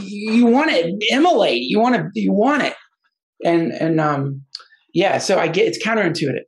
[0.00, 2.74] you want to immolate you want to you want it
[3.44, 4.42] and and um
[4.94, 6.44] yeah so i get it's counterintuitive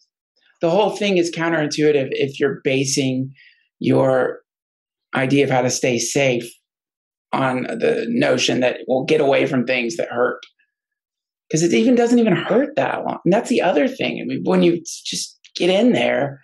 [0.61, 3.33] the whole thing is counterintuitive if you're basing
[3.79, 4.41] your
[5.15, 6.49] idea of how to stay safe
[7.33, 10.41] on the notion that we'll get away from things that hurt
[11.49, 13.19] because it even doesn't even hurt that long.
[13.25, 14.21] And that's the other thing.
[14.21, 16.41] I mean, when you just get in there,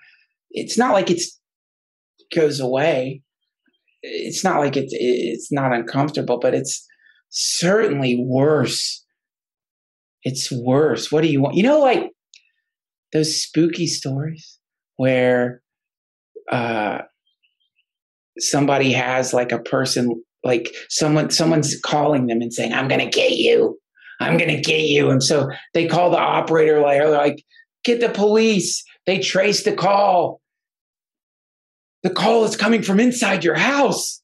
[0.51, 1.39] it's not like it's
[2.35, 3.23] goes away.
[4.03, 6.85] It's not like it's it's not uncomfortable, but it's
[7.31, 9.05] certainly worse.
[10.27, 11.13] It's worse.
[11.13, 11.55] What do you want?
[11.55, 12.11] You know, like
[13.13, 14.59] those spooky stories
[14.97, 15.63] where
[16.51, 17.03] uh,
[18.37, 23.33] somebody has like a person like someone someone's calling them and saying i'm to get
[23.33, 23.79] you.
[24.19, 25.11] I'm to get you.
[25.11, 27.45] And so they call the operator like, like
[27.85, 28.83] get the police.
[29.07, 30.41] They trace the call.
[32.03, 34.21] The call is coming from inside your house.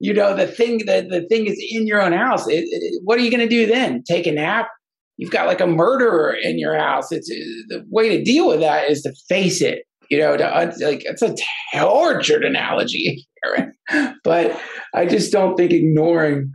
[0.00, 2.48] You know the thing the, the thing is in your own house.
[2.48, 4.02] It, it, what are you going to do then?
[4.02, 4.66] Take a nap
[5.16, 8.90] you've got like a murderer in your house it's the way to deal with that
[8.90, 10.44] is to face it you know to
[10.80, 11.34] like it's a
[11.72, 13.26] tortured analogy
[14.24, 14.60] but
[14.94, 16.50] I just don't think ignoring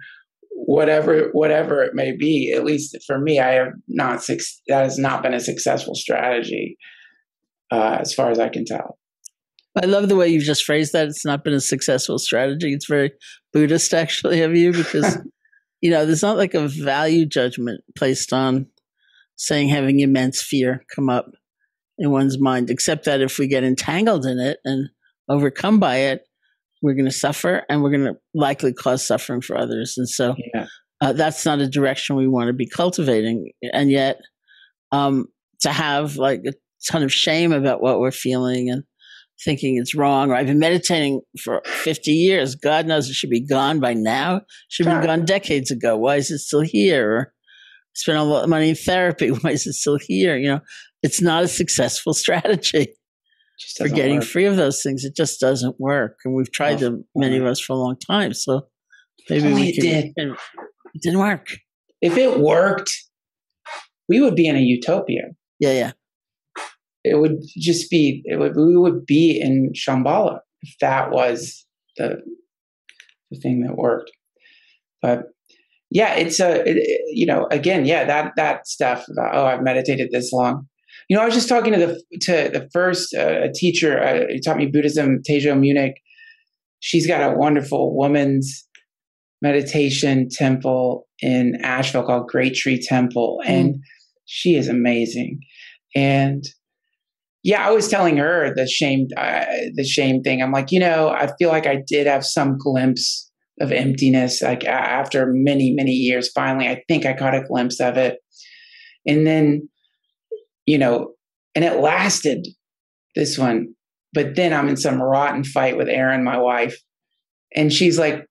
[0.52, 2.54] whatever whatever it may be.
[2.56, 6.78] At least for me, I have not that has not been a successful strategy
[7.72, 8.98] uh, as far as I can tell.
[9.82, 11.08] I love the way you've just phrased that.
[11.08, 12.74] It's not been a successful strategy.
[12.74, 13.12] It's very
[13.54, 15.18] Buddhist, actually, of you, because
[15.82, 18.68] you know there's not like a value judgment placed on
[19.36, 21.32] saying having immense fear come up
[21.98, 24.90] in one's mind, except that if we get entangled in it and
[25.28, 26.24] overcome by it,
[26.82, 29.96] we're going to suffer and we're going to likely cause suffering for others.
[29.98, 30.66] And so yeah.
[31.02, 33.52] uh, that's not a direction we want to be cultivating.
[33.74, 34.18] And yet,
[34.92, 35.28] um,
[35.62, 36.54] to have like a
[36.90, 38.84] ton of shame about what we're feeling and
[39.44, 42.56] thinking it's wrong, or I've been meditating for 50 years.
[42.56, 44.38] God knows it should be gone by now.
[44.38, 45.98] It should be gone decades ago.
[45.98, 47.12] Why is it still here?
[47.12, 47.34] Or
[47.96, 49.30] spent a lot of money in therapy.
[49.42, 50.38] Why is it still here?
[50.38, 50.60] You know,
[51.04, 52.96] it's not a successful strategy
[53.78, 54.26] for getting work.
[54.26, 55.04] free of those things.
[55.04, 56.18] It just doesn't work.
[56.26, 58.34] And we've tried them, many of us, for a long time.
[58.34, 58.68] So
[59.30, 60.06] maybe oh, we can, did.
[60.16, 61.48] It didn't work.
[62.02, 62.92] If it worked,
[64.08, 65.24] we would be in a utopia.
[65.60, 65.92] Yeah, yeah.
[67.10, 71.66] It would just be, it would, we would be in Shambhala if that was
[71.98, 72.18] the,
[73.32, 74.12] the thing that worked.
[75.02, 75.24] But
[75.90, 80.10] yeah, it's a, it, you know, again, yeah, that, that stuff about, oh, I've meditated
[80.12, 80.68] this long
[81.10, 84.40] you know, I was just talking to the to the first uh, teacher uh, who
[84.40, 85.94] taught me Buddhism, Teijo Munnich.
[86.82, 88.68] She's got a wonderful woman's
[89.42, 93.50] meditation temple in Asheville called Great Tree Temple, mm.
[93.50, 93.76] and
[94.26, 95.40] she is amazing.
[95.96, 96.44] And
[97.50, 99.44] yeah, I was telling her the shame uh,
[99.74, 100.40] the shame thing.
[100.40, 103.28] I'm like, you know, I feel like I did have some glimpse
[103.60, 104.44] of emptiness.
[104.44, 108.20] Like after many many years, finally, I think I caught a glimpse of it,
[109.08, 109.68] and then
[110.68, 111.14] you know,
[111.56, 112.48] and it lasted
[113.16, 113.74] this one.
[114.14, 116.78] But then I'm in some rotten fight with Erin, my wife.
[117.56, 118.28] And she's like,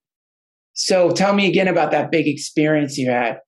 [0.75, 3.39] So tell me again about that big experience you had.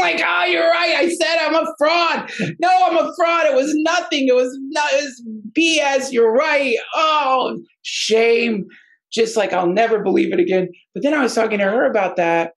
[0.00, 0.94] Like, oh, you're right.
[0.96, 2.30] I said I'm a fraud.
[2.60, 3.46] No, I'm a fraud.
[3.46, 4.28] It was nothing.
[4.28, 5.22] It was not was
[5.58, 6.12] BS.
[6.12, 6.76] You're right.
[6.94, 8.66] Oh, shame.
[9.12, 10.68] Just like I'll never believe it again.
[10.94, 12.52] But then I was talking to her about that.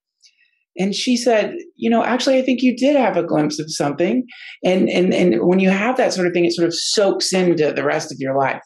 [0.77, 4.25] and she said, you know, actually, I think you did have a glimpse of something.
[4.63, 7.71] And, and, and when you have that sort of thing, it sort of soaks into
[7.71, 8.61] the rest of your life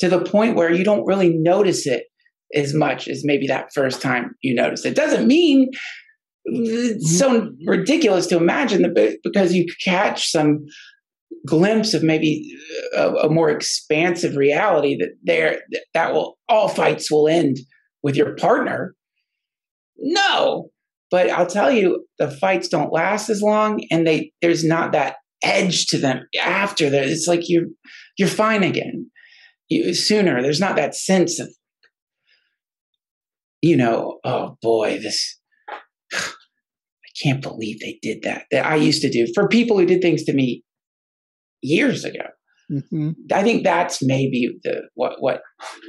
[0.00, 2.04] to the point where you don't really notice it
[2.54, 4.94] as much as maybe that first time you notice it.
[4.94, 5.70] Doesn't mean
[6.46, 7.68] it's so mm-hmm.
[7.68, 10.64] ridiculous to imagine that because you catch some
[11.46, 12.56] glimpse of maybe
[12.96, 15.60] a, a more expansive reality that there
[15.94, 17.58] that will all fights will end
[18.02, 18.94] with your partner.
[19.98, 20.70] No,
[21.10, 25.16] but I'll tell you, the fights don't last as long, and they there's not that
[25.42, 27.06] edge to them after that.
[27.06, 27.66] It's like you're
[28.18, 29.10] you're fine again.
[29.68, 31.48] You, sooner there's not that sense of
[33.62, 35.40] you know, oh boy, this
[37.22, 38.44] can't believe they did that.
[38.50, 40.62] That I used to do for people who did things to me
[41.62, 42.20] years ago.
[42.70, 43.10] Mm-hmm.
[43.32, 45.40] I think that's maybe the what what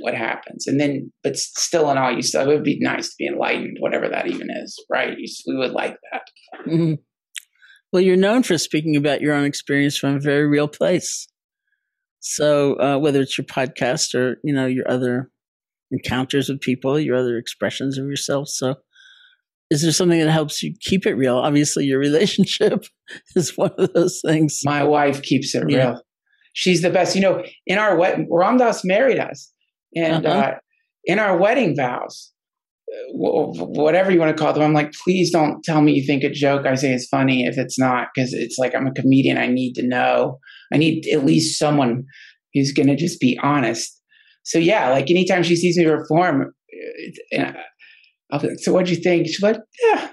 [0.01, 3.15] what happens, and then but still in all, you still it would be nice to
[3.17, 5.17] be enlightened, whatever that even is, right?
[5.17, 6.21] You, we would like that.
[6.67, 6.93] Mm-hmm.
[7.91, 11.27] Well, you're known for speaking about your own experience from a very real place.
[12.19, 15.31] So uh, whether it's your podcast or you know your other
[15.89, 18.75] encounters with people, your other expressions of yourself, so
[19.69, 21.37] is there something that helps you keep it real?
[21.37, 22.85] Obviously, your relationship
[23.35, 24.61] is one of those things.
[24.63, 25.77] My wife keeps it yeah.
[25.77, 26.01] real
[26.57, 27.15] she's the best.
[27.15, 29.53] You know, in our wedding, Ram Dass married us,
[29.95, 30.39] and uh-huh.
[30.39, 30.55] uh,
[31.05, 32.33] in our wedding vows,
[33.13, 36.29] whatever you want to call them, I'm like, please don't tell me you think a
[36.29, 39.37] joke I say is funny if it's not, because it's like I'm a comedian.
[39.37, 40.39] I need to know.
[40.73, 42.03] I need at least someone
[42.53, 43.93] who's going to just be honest.
[44.43, 46.53] So yeah, like anytime she sees me perform,
[47.31, 47.55] and
[48.31, 49.27] I'll be like, so what'd you think?
[49.27, 50.09] She's like, yeah.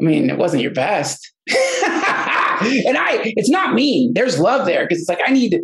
[0.00, 1.32] I mean, it wasn't your best.
[1.48, 4.12] and I, it's not mean.
[4.14, 5.58] There's love there because it's like I need.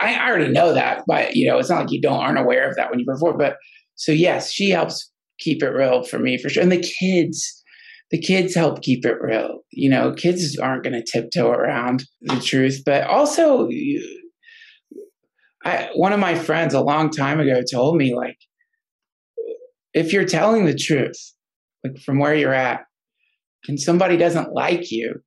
[0.00, 2.68] I, I already know that, but you know, it's not like you don't aren't aware
[2.68, 3.38] of that when you perform.
[3.38, 3.56] But
[3.94, 7.62] so yes, she helps keep it real for me for sure, and the kids,
[8.10, 9.60] the kids help keep it real.
[9.70, 13.68] You know, kids aren't going to tiptoe around the truth, but also,
[15.64, 18.38] I one of my friends a long time ago told me like,
[19.94, 21.16] if you're telling the truth,
[21.84, 22.80] like from where you're at,
[23.66, 25.20] and somebody doesn't like you,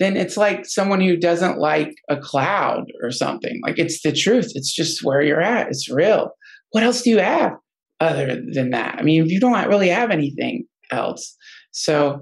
[0.00, 3.60] then it's like someone who doesn't like a cloud or something.
[3.64, 4.50] Like it's the truth.
[4.54, 5.68] It's just where you're at.
[5.68, 6.30] It's real.
[6.72, 7.52] What else do you have
[8.00, 8.96] other than that?
[8.98, 11.36] I mean, if you don't really have anything else.
[11.70, 12.20] So,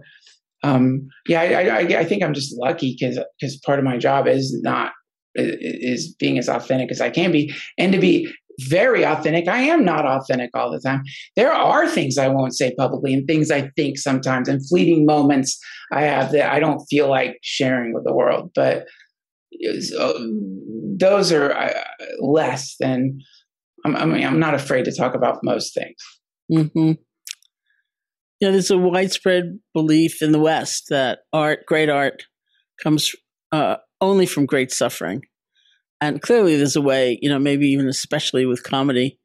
[0.63, 4.27] um, yeah, I, I, I think I'm just lucky because because part of my job
[4.27, 4.93] is not
[5.35, 9.49] is being as authentic as I can be, and to be very authentic.
[9.49, 11.03] I am not authentic all the time.
[11.37, 15.59] There are things I won't say publicly and things I think sometimes and fleeting moments
[15.93, 18.51] I have that I don't feel like sharing with the world.
[18.55, 18.87] But
[19.99, 20.13] uh,
[20.99, 21.83] those are uh,
[22.21, 23.21] less than,
[23.85, 25.97] I mean, I'm not afraid to talk about most things.
[26.51, 26.93] Mm-hmm.
[28.41, 32.25] Yeah, there's a widespread belief in the West that art, great art,
[32.83, 33.15] comes
[33.53, 35.23] uh, only from great suffering.
[36.03, 39.21] And clearly, there's a way, you know, maybe even especially with comedy,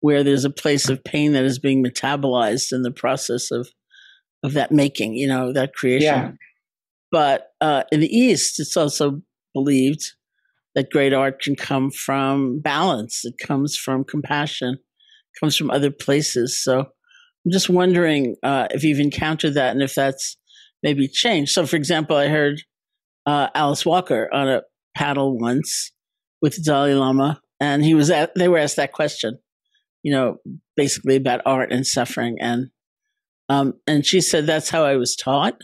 [0.00, 3.66] where there's a place of pain that is being metabolized in the process of
[4.42, 6.06] of that making, you know, that creation.
[6.06, 6.30] Yeah.
[7.10, 9.22] But uh, in the East, it's also
[9.54, 10.02] believed
[10.74, 13.24] that great art can come from balance.
[13.24, 14.74] It comes from compassion.
[14.74, 16.62] It comes from other places.
[16.62, 20.36] So I'm just wondering uh, if you've encountered that and if that's
[20.82, 21.52] maybe changed.
[21.52, 22.60] So, for example, I heard
[23.24, 24.62] uh, Alice Walker on a
[24.94, 25.90] panel once
[26.40, 29.38] with the Dalai Lama, and he was at, they were asked that question,
[30.02, 30.36] you know,
[30.76, 32.68] basically about art and suffering, and
[33.48, 35.60] um, and she said that's how I was taught.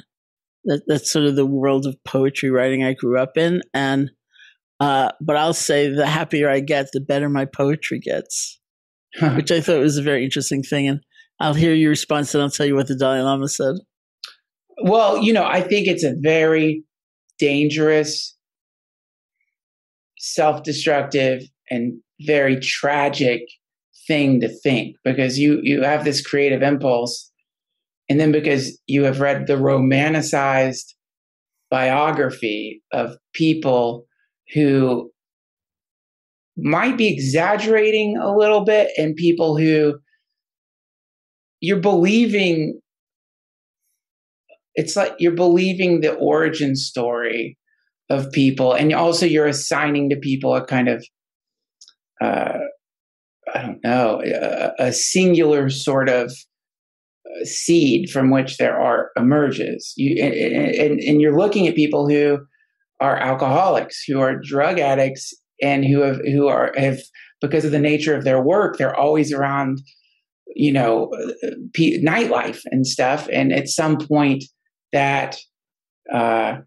[0.64, 4.10] That that's sort of the world of poetry writing I grew up in, and
[4.80, 8.60] uh, but I'll say the happier I get, the better my poetry gets,
[9.34, 11.00] which I thought was a very interesting thing, and
[11.40, 13.74] I'll hear your response and I'll tell you what the Dalai Lama said.
[14.82, 16.84] Well, you know, I think it's a very
[17.38, 18.33] dangerous
[20.24, 23.42] self destructive and very tragic
[24.06, 27.30] thing to think because you you have this creative impulse.
[28.08, 30.92] And then because you have read the romanticized
[31.70, 34.06] biography of people
[34.52, 35.10] who
[36.56, 39.98] might be exaggerating a little bit and people who
[41.60, 42.78] you're believing
[44.74, 47.56] it's like you're believing the origin story
[48.10, 48.72] of people.
[48.72, 51.04] And also you're assigning to people a kind of
[52.20, 52.58] uh,
[53.54, 59.92] i don't know a, a singular sort of uh, seed from which their art emerges.
[59.96, 62.38] You and, and, and you're looking at people who
[63.00, 67.00] are alcoholics who are drug addicts and who have who are have
[67.40, 69.80] because of the nature of their work they're always around
[70.54, 71.10] you know
[71.42, 73.28] uh, nightlife and stuff.
[73.32, 74.44] And at some point
[74.92, 75.38] that
[76.12, 76.58] uh,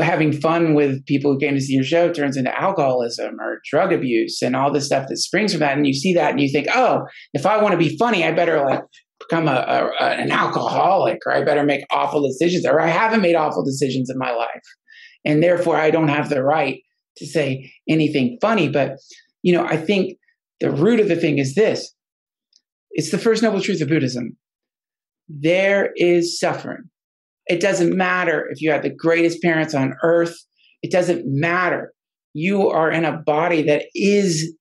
[0.00, 3.92] having fun with people who came to see your show turns into alcoholism or drug
[3.92, 5.76] abuse and all this stuff that springs from that.
[5.76, 7.02] And you see that and you think, oh,
[7.34, 8.82] if I want to be funny, I better like
[9.20, 13.34] become a, a, an alcoholic or I better make awful decisions or I haven't made
[13.34, 14.62] awful decisions in my life.
[15.24, 16.80] And therefore, I don't have the right
[17.18, 18.68] to say anything funny.
[18.68, 18.96] But,
[19.42, 20.16] you know, I think
[20.60, 21.94] the root of the thing is this
[22.92, 24.36] it's the first noble truth of Buddhism.
[25.28, 26.90] There is suffering.
[27.46, 30.36] It doesn't matter if you have the greatest parents on earth,
[30.82, 31.92] it doesn't matter.
[32.34, 34.56] You are in a body that is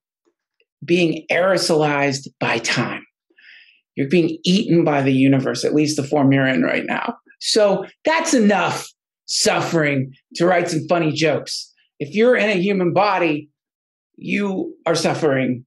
[0.84, 3.04] being aerosolized by time.
[3.96, 7.16] You're being eaten by the universe, at least the form you're in right now.
[7.40, 8.88] So that's enough
[9.26, 11.72] suffering to write some funny jokes.
[12.00, 13.50] If you're in a human body,
[14.16, 15.66] you are suffering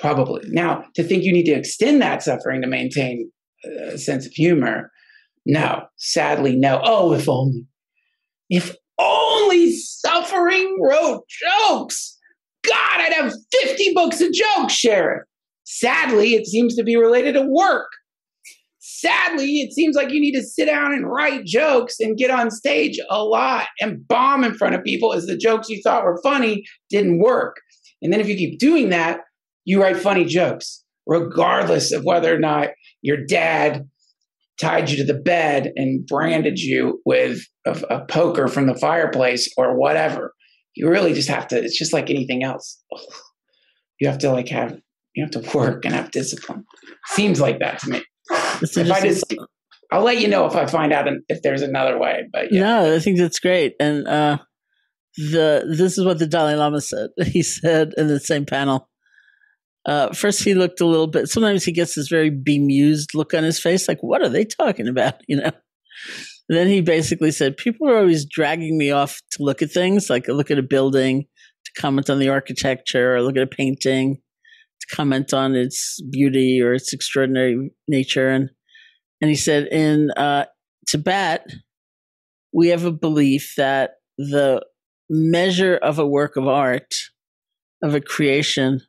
[0.00, 0.42] probably.
[0.48, 3.30] Now, to think you need to extend that suffering to maintain
[3.64, 4.90] a sense of humor,
[5.46, 6.80] no, sadly, no.
[6.82, 7.66] Oh, if only.
[8.48, 12.18] If only suffering wrote jokes.
[12.66, 15.22] God, I'd have 50 books of jokes, Sheriff.
[15.64, 17.88] Sadly, it seems to be related to work.
[18.78, 22.50] Sadly, it seems like you need to sit down and write jokes and get on
[22.50, 26.20] stage a lot and bomb in front of people as the jokes you thought were
[26.22, 27.56] funny didn't work.
[28.02, 29.20] And then if you keep doing that,
[29.64, 32.68] you write funny jokes, regardless of whether or not
[33.02, 33.88] your dad
[34.60, 39.52] tied you to the bed and branded you with a, a poker from the fireplace
[39.56, 40.32] or whatever.
[40.74, 42.82] You really just have to, it's just like anything else.
[44.00, 44.76] You have to like have,
[45.14, 46.64] you have to work and have discipline.
[47.06, 48.02] Seems like that to me.
[48.60, 49.32] If I just,
[49.92, 52.24] I'll let you know if I find out if there's another way.
[52.32, 52.60] But yeah.
[52.60, 53.74] no, I think that's great.
[53.78, 54.38] And uh,
[55.16, 57.10] the this is what the Dalai Lama said.
[57.24, 58.88] He said in the same panel.
[59.86, 61.28] Uh, first, he looked a little bit.
[61.28, 64.88] Sometimes he gets this very bemused look on his face, like, "What are they talking
[64.88, 65.52] about?" You know.
[66.48, 70.10] And then he basically said, "People are always dragging me off to look at things,
[70.10, 71.26] like look at a building,
[71.64, 74.18] to comment on the architecture, or look at a painting,
[74.80, 78.50] to comment on its beauty or its extraordinary nature." And
[79.24, 80.44] and he said, in uh,
[80.86, 81.50] Tibet,
[82.52, 84.62] we have a belief that the
[85.08, 86.94] measure of a work of art,
[87.82, 88.82] of a creation,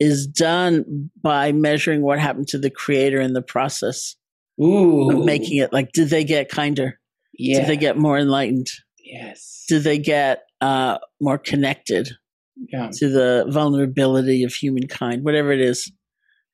[0.00, 4.16] is done by measuring what happened to the creator in the process
[4.60, 5.10] Ooh.
[5.10, 5.72] of making it.
[5.72, 6.98] Like, did they get kinder?
[7.34, 7.60] Yeah.
[7.60, 8.68] Did they get more enlightened?
[8.98, 9.64] Yes.
[9.68, 12.08] Did they get uh, more connected
[12.56, 12.88] Yeah.
[12.94, 15.24] to the vulnerability of humankind?
[15.24, 15.86] Whatever it is.
[15.86, 15.96] And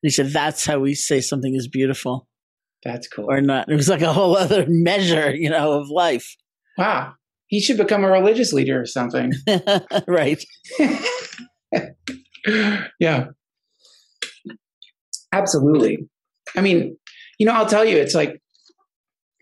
[0.03, 2.29] he said, that's how we say something is beautiful
[2.85, 3.27] That's cool.
[3.31, 3.71] or not.
[3.71, 6.37] It was like a whole other measure, you know, of life.
[6.77, 7.15] Wow.
[7.47, 9.33] He should become a religious leader or something.
[10.09, 10.45] right.
[13.01, 13.27] yeah.
[15.33, 16.09] Absolutely.
[16.57, 16.97] I mean,
[17.39, 18.41] you know, I'll tell you, it's like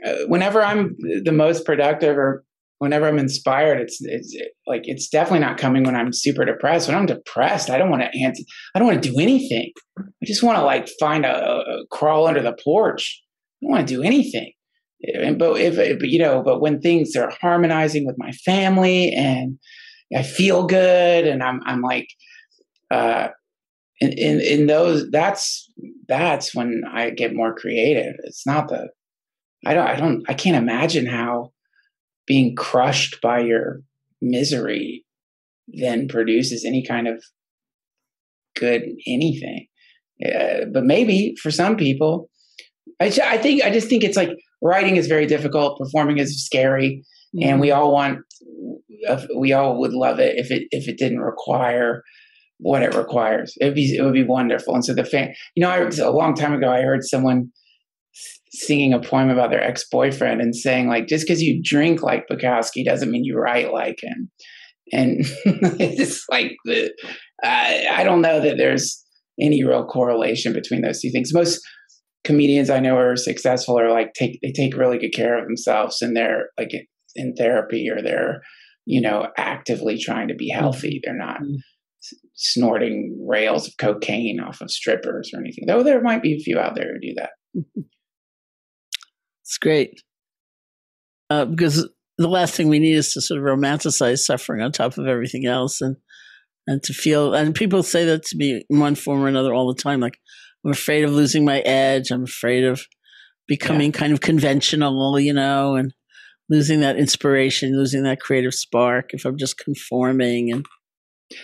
[0.05, 2.45] uh, whenever I'm the most productive or
[2.79, 4.37] whenever I'm inspired, it's it's
[4.67, 6.89] like it's definitely not coming when I'm super depressed.
[6.89, 8.43] When I'm depressed, I don't want to answer.
[8.75, 9.71] I don't want to do anything.
[9.99, 13.23] I just want to like find a, a crawl under the porch.
[13.63, 14.53] I don't want to do anything.
[15.15, 19.59] And, but if but, you know, but when things are harmonizing with my family and
[20.17, 22.09] I feel good and I'm I'm like
[22.95, 23.29] uh
[24.01, 25.71] in, in in those that's
[26.09, 28.15] that's when I get more creative.
[28.25, 28.89] It's not the
[29.67, 31.53] I don't I don't I can't imagine how
[32.27, 33.81] being crushed by your
[34.21, 35.05] misery
[35.69, 37.23] then produces any kind of
[38.57, 39.67] good anything.
[40.25, 42.29] Uh, but maybe for some people,
[43.01, 44.31] I, I think I just think it's like
[44.63, 47.49] writing is very difficult, performing is scary, mm-hmm.
[47.49, 48.21] and we all want
[49.37, 52.03] we all would love it if it if it didn't require
[52.65, 53.53] what it requires.
[53.61, 54.75] It would be it would be wonderful.
[54.75, 57.51] And so the fan, you know, I a long time ago I heard someone
[58.53, 62.25] singing a poem about their ex boyfriend and saying like, just because you drink like
[62.27, 64.31] Bukowski doesn't mean you write like him.
[64.93, 65.27] And
[65.79, 66.91] it's like the
[67.43, 69.05] I, I don't know that there's
[69.39, 71.35] any real correlation between those two things.
[71.35, 71.61] Most
[72.25, 76.01] comedians I know are successful are like take they take really good care of themselves
[76.01, 76.71] and they're like
[77.15, 78.41] in therapy or they're
[78.87, 81.03] you know actively trying to be healthy.
[81.05, 81.57] They're not mm-hmm
[82.35, 85.65] snorting rails of cocaine off of strippers or anything.
[85.67, 87.31] Though there might be a few out there who do that.
[89.45, 90.03] It's great.
[91.29, 91.87] Uh, because
[92.19, 95.47] the last thing we need is to sort of romanticize suffering on top of everything
[95.47, 95.97] else and
[96.67, 99.73] and to feel and people say that to me in one form or another all
[99.73, 100.19] the time like
[100.65, 102.87] i'm afraid of losing my edge i'm afraid of
[103.47, 103.99] becoming yeah.
[103.99, 105.93] kind of conventional you know and
[106.49, 110.65] losing that inspiration losing that creative spark if i'm just conforming and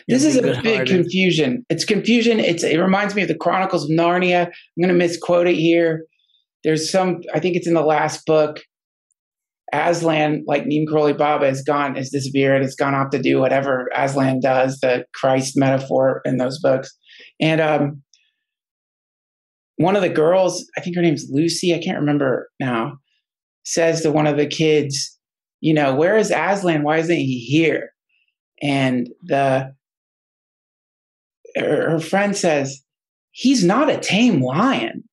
[0.08, 1.64] this is a big confusion.
[1.68, 2.40] It's confusion.
[2.40, 4.46] It's it reminds me of the Chronicles of Narnia.
[4.46, 6.04] I'm going to misquote it here.
[6.64, 8.60] there's some, I think it's in the last book.
[9.72, 13.88] Aslan, like Neem Karoli Baba, has gone, has disappeared, has gone off to do whatever
[13.94, 16.90] Aslan does, the Christ metaphor in those books.
[17.40, 18.02] And um,
[19.76, 22.98] one of the girls, I think her name's Lucy, I can't remember now,
[23.64, 25.16] says to one of the kids,
[25.60, 26.82] you know, where is Aslan?
[26.82, 27.92] Why isn't he here?
[28.62, 29.74] And the
[31.56, 32.82] her, her friend says,
[33.32, 35.04] he's not a tame lion.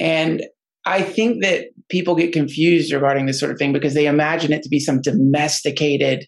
[0.00, 0.42] And
[0.84, 4.62] I think that people get confused regarding this sort of thing because they imagine it
[4.62, 6.26] to be some domesticated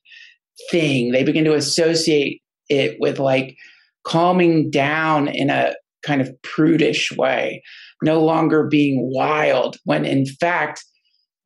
[0.70, 1.12] thing.
[1.12, 3.56] They begin to associate it with like
[4.04, 7.62] calming down in a kind of prudish way,
[8.02, 10.84] no longer being wild, when in fact,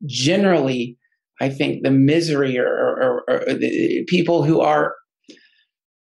[0.05, 0.97] generally,
[1.41, 4.95] I think the misery or, or, or the people who are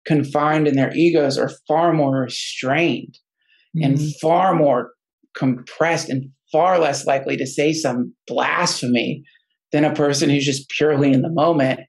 [0.06, 3.18] confined in their egos are far more restrained
[3.76, 3.84] mm-hmm.
[3.84, 4.92] and far more
[5.36, 9.22] compressed and far less likely to say some blasphemy
[9.72, 11.80] than a person who's just purely in the moment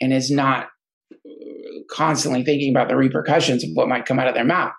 [0.00, 0.66] and is not
[1.90, 4.72] constantly thinking about the repercussions of what might come out of their mouth.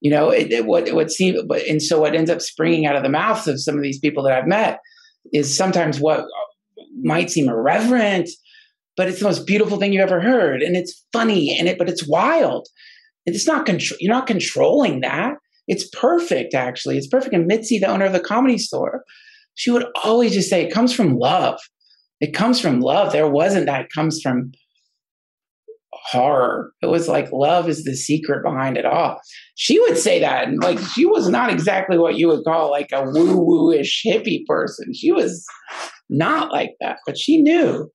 [0.00, 2.86] You know, it, it what it would seem, but and so what ends up springing
[2.86, 4.78] out of the mouths of some of these people that I've met
[5.32, 6.24] is sometimes what
[7.02, 8.28] might seem irreverent,
[8.96, 11.88] but it's the most beautiful thing you've ever heard, and it's funny, and it but
[11.88, 12.68] it's wild.
[13.26, 13.98] It's not control.
[14.00, 15.34] You're not controlling that.
[15.68, 16.96] It's perfect, actually.
[16.98, 17.34] It's perfect.
[17.34, 19.04] And Mitzi, the owner of the comedy store,
[19.54, 21.60] she would always just say, it comes from love.
[22.20, 23.12] It comes from love.
[23.12, 23.82] There wasn't that.
[23.82, 24.52] It comes from
[25.92, 26.72] horror.
[26.82, 29.20] It was like love is the secret behind it all.
[29.54, 32.90] She would say that, and like she was not exactly what you would call like
[32.92, 34.92] a woo woo ish hippie person.
[34.94, 35.44] She was
[36.10, 37.90] not like that, but she knew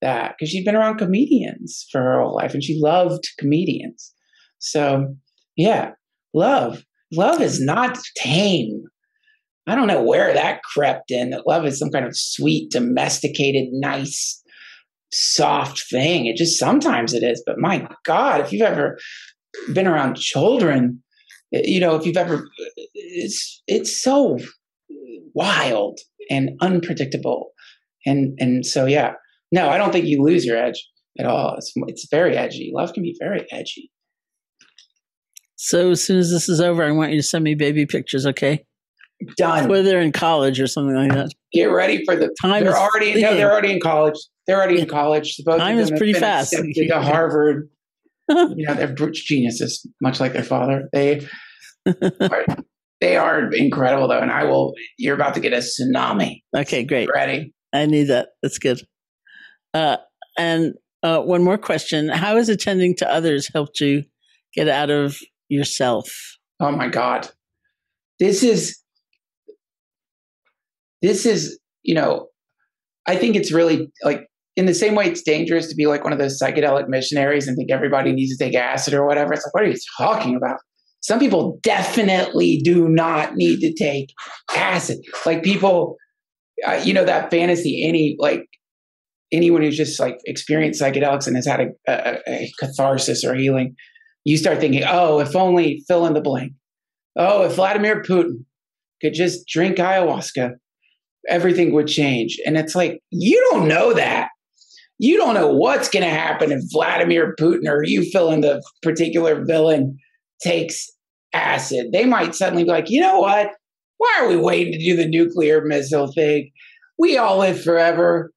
[0.00, 4.12] that because she'd been around comedians for her whole life and she loved comedians.
[4.58, 5.14] So,
[5.56, 5.92] yeah,
[6.32, 6.82] love
[7.16, 8.82] love is not tame.
[9.66, 11.30] I don't know where that crept in.
[11.30, 14.42] That love is some kind of sweet, domesticated, nice,
[15.12, 16.26] soft thing.
[16.26, 17.42] It just sometimes it is.
[17.46, 18.98] But my God, if you've ever
[19.72, 21.02] been around children,
[21.50, 22.46] you know, if you've ever,
[22.94, 24.38] it's it's so
[25.34, 25.98] wild
[26.30, 27.50] and unpredictable,
[28.06, 29.12] and and so yeah,
[29.52, 30.84] no, I don't think you lose your edge
[31.18, 31.54] at all.
[31.56, 32.72] It's it's very edgy.
[32.74, 33.90] Love can be very edgy.
[35.56, 38.26] So as soon as this is over, I want you to send me baby pictures,
[38.26, 38.66] okay?
[39.38, 39.68] Done.
[39.68, 41.30] Whether they're in college or something like that.
[41.52, 42.64] Get ready for the time.
[42.64, 44.16] They're already no, they're already in college.
[44.46, 45.36] They're already in college.
[45.44, 46.50] Both time is pretty fast.
[46.50, 47.70] To Harvard.
[48.28, 50.88] you know, they're brute geniuses, much like their father.
[50.92, 51.26] They
[51.86, 52.46] are,
[53.04, 54.74] they are incredible though, and I will.
[54.98, 56.42] You're about to get a tsunami.
[56.56, 57.08] Okay, great.
[57.14, 57.52] Ready?
[57.72, 58.28] I need that.
[58.42, 58.80] That's good.
[59.72, 59.96] Uh,
[60.38, 64.04] and uh, one more question: How has attending to others helped you
[64.54, 66.36] get out of yourself.
[66.60, 67.28] Oh my God.
[68.20, 68.78] This is,
[71.02, 72.28] this is, you know,
[73.06, 74.26] I think it's really like
[74.56, 77.56] in the same way it's dangerous to be like one of those psychedelic missionaries and
[77.56, 79.32] think everybody needs to take acid or whatever.
[79.32, 80.58] It's like, what are you talking about?
[81.04, 84.12] Some people definitely do not need to take
[84.56, 84.98] acid.
[85.26, 85.96] Like people,
[86.66, 88.46] uh, you know, that fantasy, any like
[89.30, 93.76] anyone who's just like experienced psychedelics and has had a, a, a catharsis or healing
[94.24, 96.52] you start thinking, oh, if only fill in the blank.
[97.16, 98.44] Oh, if Vladimir Putin
[99.00, 100.52] could just drink ayahuasca,
[101.28, 102.38] everything would change.
[102.44, 104.28] And it's like, you don't know that.
[104.98, 108.62] You don't know what's going to happen if Vladimir Putin or you fill in the
[108.82, 109.98] particular villain
[110.40, 110.88] takes
[111.34, 111.88] acid.
[111.92, 113.50] They might suddenly be like, you know what?
[113.98, 116.50] Why are we waiting to do the nuclear missile thing?
[116.98, 118.32] We all live forever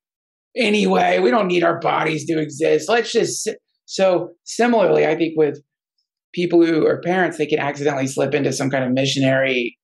[0.55, 1.19] anyway.
[1.19, 2.89] We don't need our bodies to exist.
[2.89, 3.49] Let's just.
[3.85, 5.61] So, similarly, I think with
[6.33, 9.77] people who are parents, they can accidentally slip into some kind of missionary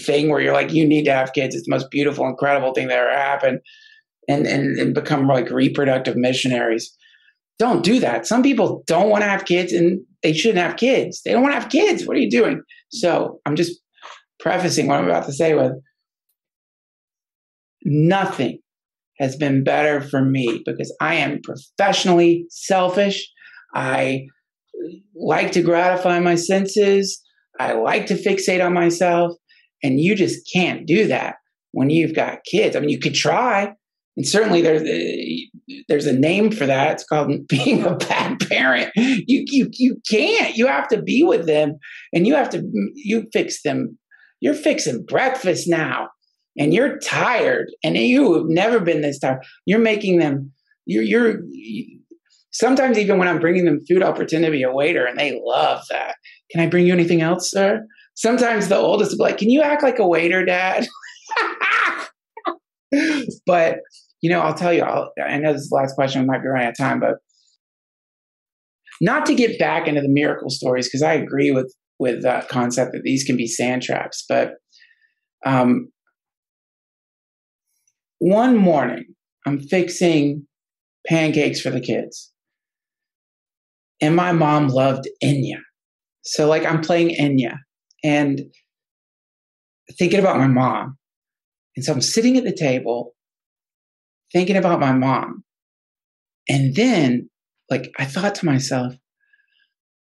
[0.00, 1.54] thing where you're like, you need to have kids.
[1.54, 3.60] It's the most beautiful, incredible thing that ever happened.
[4.26, 6.96] And, and, and become like reproductive missionaries.
[7.58, 8.26] Don't do that.
[8.26, 11.22] Some people don't want to have kids and they shouldn't have kids.
[11.22, 12.06] They don't want to have kids.
[12.06, 12.62] What are you doing?
[12.90, 13.80] So I'm just
[14.40, 15.72] prefacing what I'm about to say with
[17.84, 18.58] nothing
[19.18, 23.30] has been better for me because I am professionally selfish.
[23.74, 24.26] I
[25.14, 27.22] like to gratify my senses.
[27.60, 29.32] I like to fixate on myself.
[29.82, 31.36] And you just can't do that
[31.72, 32.74] when you've got kids.
[32.74, 33.74] I mean, you could try.
[34.16, 35.50] And certainly there's a,
[35.88, 36.92] there's a name for that.
[36.92, 38.92] It's called being a bad parent.
[38.96, 40.56] You, you, you can't.
[40.56, 41.78] You have to be with them
[42.12, 42.62] and you have to,
[42.94, 43.98] you fix them.
[44.40, 46.08] You're fixing breakfast now
[46.58, 49.44] and you're tired and you have never been this tired.
[49.66, 50.52] You're making them,
[50.86, 51.40] you're, you're,
[52.54, 55.40] Sometimes even when I'm bringing them food, I'll pretend to be a waiter and they
[55.44, 56.14] love that.
[56.52, 57.84] Can I bring you anything else, sir?
[58.14, 60.86] Sometimes the oldest will be like, Can you act like a waiter, dad?
[63.46, 63.78] but
[64.24, 64.80] you know, I'll tell you.
[64.80, 66.24] I'll, I know this is the last question.
[66.24, 67.16] Might be running out of time, but
[69.02, 72.92] not to get back into the miracle stories because I agree with with that concept
[72.92, 74.24] that these can be sand traps.
[74.26, 74.54] But
[75.44, 75.90] um,
[78.18, 79.04] one morning,
[79.44, 80.46] I'm fixing
[81.06, 82.32] pancakes for the kids,
[84.00, 85.58] and my mom loved Enya.
[86.22, 87.56] So, like, I'm playing Enya
[88.02, 88.40] and
[89.98, 90.96] thinking about my mom.
[91.76, 93.13] And so I'm sitting at the table
[94.34, 95.44] thinking about my mom.
[96.48, 97.30] And then,
[97.70, 98.94] like, I thought to myself,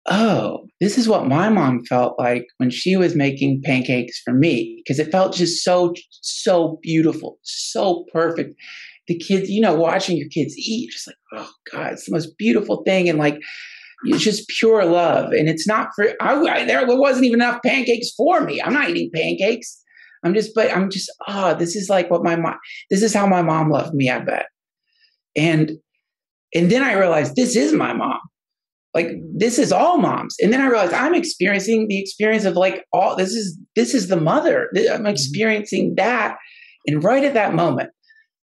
[0.08, 4.82] oh, this is what my mom felt like when she was making pancakes for me
[4.84, 8.54] because it felt just so, so beautiful, so perfect.
[9.08, 12.36] The kids, you know, watching your kids eat, just like, oh God, it's the most
[12.36, 13.08] beautiful thing.
[13.08, 13.38] And like,
[14.04, 15.32] it's just pure love.
[15.32, 18.60] And it's not for, I, I, there wasn't even enough pancakes for me.
[18.60, 19.82] I'm not eating pancakes.
[20.26, 22.56] I'm just, but I'm just, oh, this is like what my mom,
[22.90, 24.46] this is how my mom loved me, I bet.
[25.36, 25.72] And,
[26.54, 28.18] and then I realized this is my mom.
[28.94, 30.36] Like this is all moms.
[30.40, 34.08] And then i realized i'm experiencing the experience of like all this is this is
[34.08, 34.70] the mother.
[34.74, 35.06] I'm mm-hmm.
[35.06, 36.38] experiencing that.
[36.86, 37.90] And right at that moment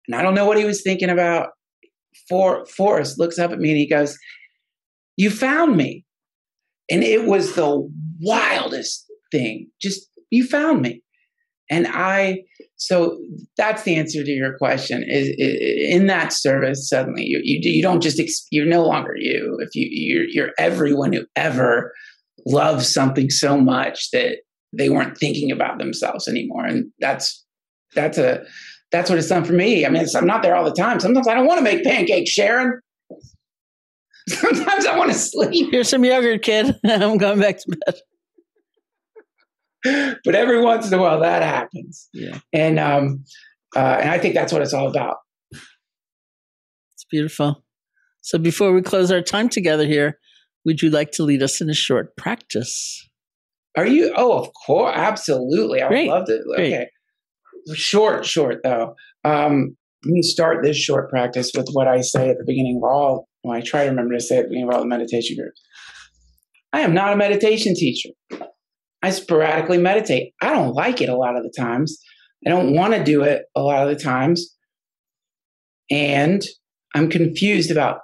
[0.07, 1.49] and i don't know what he was thinking about
[2.27, 4.17] for forrest looks up at me and he goes
[5.21, 6.07] you found me.
[6.91, 7.87] And it was the
[8.23, 9.69] wildest thing.
[9.79, 11.03] Just you found me
[11.71, 12.43] and i
[12.81, 13.19] so
[13.59, 17.83] that's the answer to your question is, is in that service suddenly you, you, you
[17.83, 18.19] don't just
[18.51, 19.59] you're no longer you.
[19.61, 21.93] If you you're, you're everyone who ever
[22.47, 24.39] loves something so much that
[24.73, 26.65] they weren't thinking about themselves anymore.
[26.65, 27.45] And that's
[27.95, 28.45] that's a
[28.93, 29.85] that's what it's done for me.
[29.85, 31.01] I mean i'm not there all the time.
[31.01, 32.81] Sometimes i don't want to make pancakes sharon.
[34.29, 35.71] Sometimes i want to sleep.
[35.71, 36.75] Here's some yogurt kid.
[36.87, 38.01] I'm going back to bed
[40.25, 42.09] but every once in a while that happens.
[42.13, 42.39] Yeah.
[42.53, 43.25] And um,
[43.75, 45.17] uh, and I think that's what it's all about.
[45.53, 47.65] It's beautiful.
[48.21, 50.19] So before we close our time together here,
[50.65, 53.09] would you like to lead us in a short practice?
[53.77, 54.13] Are you?
[54.17, 55.81] Oh, of course, absolutely.
[55.81, 56.43] I would love to.
[56.55, 56.87] Okay,
[57.67, 57.79] Great.
[57.79, 58.95] short, short though.
[59.25, 62.91] Um, let me start this short practice with what I say at the beginning of
[62.91, 63.29] all.
[63.45, 65.61] Well, I try to remember to say at the beginning of all the meditation groups.
[66.73, 68.11] I am not a meditation teacher.
[69.03, 70.35] I sporadically meditate.
[70.43, 71.99] I don't like it a lot of the times.
[72.47, 74.57] I don't want to do it a lot of the times.
[75.91, 76.43] And
[76.95, 78.01] I'm confused about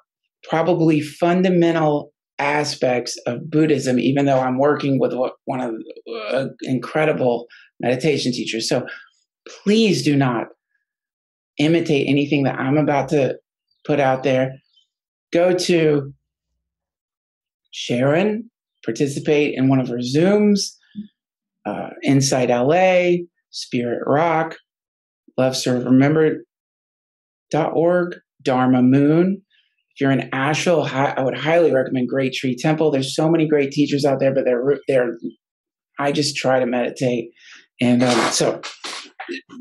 [0.48, 7.46] probably fundamental aspects of Buddhism, even though I'm working with one of the uh, incredible
[7.80, 8.68] meditation teachers.
[8.68, 8.86] So
[9.62, 10.48] please do not
[11.58, 13.36] imitate anything that I'm about to
[13.86, 14.52] put out there.
[15.32, 16.12] Go to
[17.70, 18.50] Sharon,
[18.84, 20.76] participate in one of her Zooms
[21.66, 24.56] uh, InsightLA, Spirit Rock,
[25.36, 26.44] Love Serve Remember.org,
[28.42, 29.42] Dharma Moon.
[29.90, 32.90] If you're in Asheville, I would highly recommend Great Tree Temple.
[32.90, 35.16] There's so many great teachers out there, but they're they're.
[35.98, 37.30] I just try to meditate,
[37.80, 38.60] and um, so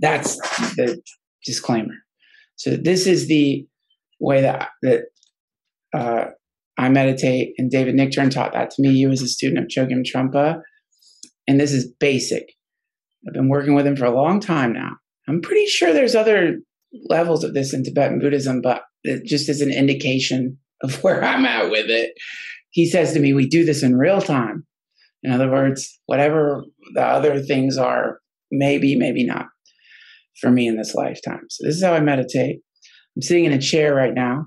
[0.01, 0.35] that's
[0.75, 1.01] the
[1.45, 1.93] disclaimer.
[2.57, 3.65] So this is the
[4.19, 5.03] way that that
[5.93, 6.25] uh,
[6.77, 8.93] I meditate, and David Nichtern taught that to me.
[8.93, 10.61] He was a student of Chogyam Trungpa,
[11.47, 12.51] and this is basic.
[13.27, 14.91] I've been working with him for a long time now.
[15.27, 16.57] I'm pretty sure there's other
[17.09, 21.45] levels of this in Tibetan Buddhism, but it just as an indication of where I'm
[21.45, 22.13] at with it.
[22.69, 24.65] He says to me, We do this in real time.
[25.23, 28.19] In other words, whatever the other things are,
[28.51, 29.47] maybe, maybe not
[30.39, 31.41] for me in this lifetime.
[31.49, 32.59] So, this is how I meditate.
[33.15, 34.45] I'm sitting in a chair right now.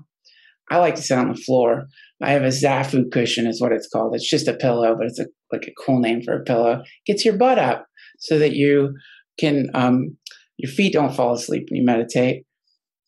[0.69, 1.87] I like to sit on the floor.
[2.21, 4.13] I have a Zafu cushion, is what it's called.
[4.15, 6.83] It's just a pillow, but it's a, like a cool name for a pillow.
[7.05, 7.85] Gets your butt up
[8.19, 8.93] so that you
[9.39, 10.17] can, um,
[10.57, 12.43] your feet don't fall asleep when you meditate.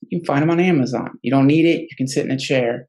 [0.09, 1.12] You can find them on Amazon.
[1.22, 1.82] You don't need it.
[1.82, 2.88] You can sit in a chair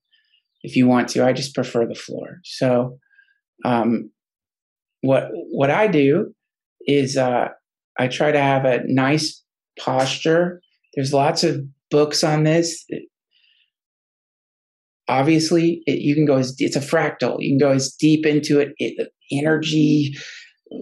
[0.63, 1.27] if you want to.
[1.27, 2.39] I just prefer the floor.
[2.45, 2.99] So,
[3.65, 4.11] um,
[5.03, 6.33] what what I do
[6.87, 7.49] is uh,
[7.99, 9.43] I try to have a nice
[9.79, 10.61] posture.
[10.95, 12.85] There's lots of books on this
[15.09, 17.37] obviously it, you can go as it's a fractal.
[17.41, 20.15] You can go as deep into it, it energy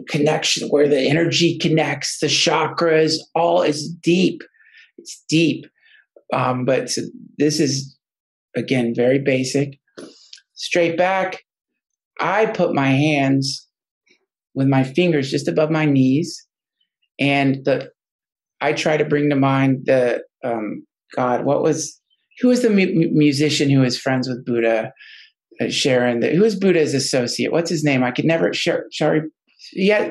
[0.08, 4.42] connection where the energy connects the chakras all is deep.
[4.98, 5.66] It's deep.
[6.32, 7.02] Um, but so
[7.38, 7.96] this is
[8.56, 9.78] again very basic.
[10.54, 11.42] Straight back
[12.20, 13.66] i put my hands
[14.54, 16.46] with my fingers just above my knees
[17.18, 17.90] and the
[18.60, 21.99] i try to bring to mind the um, god what was
[22.40, 24.92] who was the mu- musician who was friends with Buddha?
[25.60, 27.52] Uh, Sharon, the, who was Buddha's associate?
[27.52, 28.02] What's his name?
[28.02, 28.52] I could never.
[28.54, 29.22] Sorry,
[29.74, 30.10] yeah,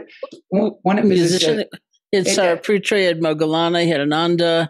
[0.50, 1.66] one of musician.
[2.12, 4.70] It's it, uh, Prithri had Moggallana, he had Ananda.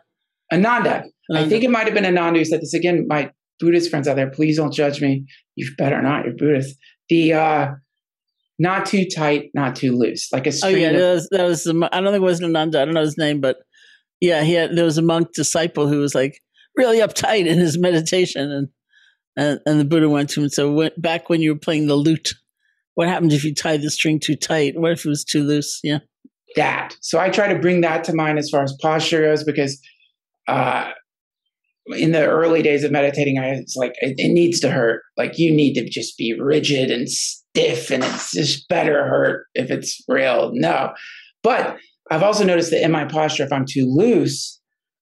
[0.53, 1.03] Ananda.
[1.33, 3.05] I think it might have been Ananda who said this again.
[3.07, 5.25] My Buddhist friends out there, please don't judge me.
[5.55, 6.25] You better not.
[6.25, 6.75] You're Buddhist.
[7.09, 7.71] The uh,
[8.57, 10.81] not too tight, not too loose, like a Oh string.
[10.81, 12.81] yeah, of- that was, that was I don't think it was Ananda.
[12.81, 13.57] I don't know his name, but
[14.21, 16.39] yeah, he had there was a monk disciple who was like
[16.79, 18.67] really uptight in his meditation, and
[19.35, 21.95] and, and the Buddha went to him and said, "Back when you were playing the
[21.95, 22.33] lute,
[22.95, 24.73] what happened if you tied the string too tight?
[24.75, 25.99] What if it was too loose?" Yeah,
[26.55, 26.95] that.
[27.01, 29.79] So I try to bring that to mind as far as posture goes because
[30.47, 30.91] uh,
[31.95, 35.03] in the early days of meditating, I was like, it, it needs to hurt.
[35.17, 39.69] Like you need to just be rigid and stiff, and it's just better hurt if
[39.69, 40.51] it's real.
[40.53, 40.91] No,
[41.43, 41.77] but
[42.11, 44.59] I've also noticed that in my posture, if I'm too loose,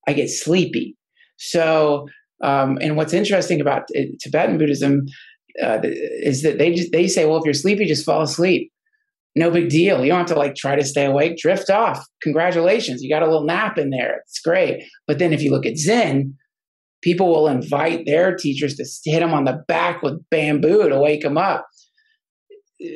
[0.08, 0.97] I get sleepy.
[1.38, 2.08] So,
[2.44, 5.06] um, and what's interesting about uh, Tibetan Buddhism
[5.64, 8.72] uh, is that they just they say, well, if you're sleepy, just fall asleep
[9.38, 10.04] no big deal.
[10.04, 12.04] You don't have to like try to stay awake, drift off.
[12.22, 14.22] Congratulations, you got a little nap in there.
[14.26, 14.84] It's great.
[15.06, 16.36] But then if you look at Zen,
[17.02, 21.22] people will invite their teachers to hit them on the back with bamboo to wake
[21.22, 21.66] them up.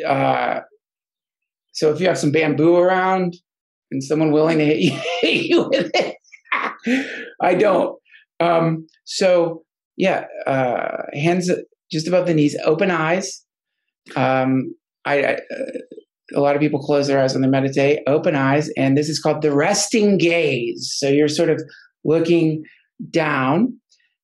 [0.06, 0.62] Uh,
[1.74, 3.36] so if you have some bamboo around
[3.92, 6.18] and someone willing to hit you, you with it,
[7.40, 7.98] I don't.
[8.42, 9.64] Um, so
[9.98, 11.50] yeah, uh, hands
[11.92, 13.44] just above the knees, open eyes.
[14.16, 14.74] Um,
[15.06, 15.36] uh,
[16.34, 19.20] a lot of people close their eyes when they meditate, open eyes, and this is
[19.20, 20.94] called the resting gaze.
[20.98, 21.62] So you're sort of
[22.04, 22.64] looking
[23.10, 23.78] down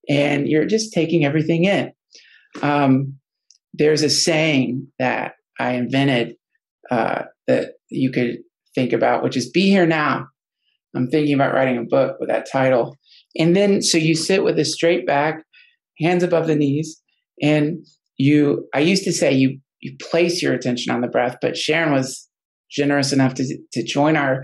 [0.08, 1.92] and you're just taking everything in.
[2.62, 3.14] Um,
[3.74, 6.36] there's a saying that I invented
[6.90, 8.38] uh, that you could
[8.74, 10.26] think about, which is be here now.
[10.96, 12.96] I'm thinking about writing a book with that title.
[13.38, 15.42] And then, so you sit with a straight back,
[16.00, 17.00] hands above the knees,
[17.40, 17.84] and
[18.16, 21.36] you, I used to say you you place your attention on the breath.
[21.40, 22.28] But Sharon was
[22.70, 24.42] generous enough to to join our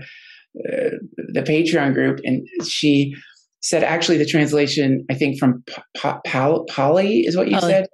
[0.67, 0.95] uh,
[1.33, 3.13] the Patreon group, and she
[3.61, 5.63] said actually the translation I think from
[5.95, 7.87] Pali is what you said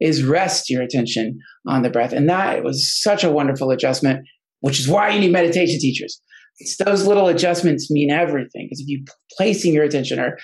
[0.00, 4.26] is rest your attention on the breath, and that was such a wonderful adjustment.
[4.60, 6.20] Which is why you need meditation teachers.
[6.58, 9.04] It's those little adjustments mean everything because if you
[9.36, 10.38] placing your attention or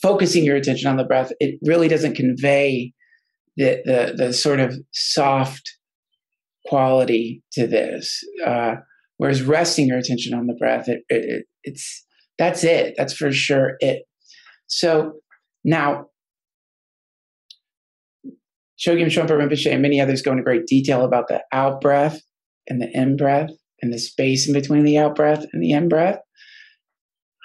[0.00, 2.92] focusing your attention on the breath, it really doesn't convey
[3.56, 5.76] the the the sort of soft
[6.66, 8.20] quality to this.
[8.46, 8.76] Uh,
[9.16, 12.04] whereas resting your attention on the breath, it, it, it, it's
[12.38, 12.94] that's it.
[12.96, 14.04] That's for sure it.
[14.66, 15.14] So
[15.64, 16.06] now,
[18.78, 22.20] Chogyam Trungpa Rinpoche and many others go into great detail about the out breath
[22.68, 23.50] and the in breath
[23.82, 26.18] and the space in between the out breath and the in breath.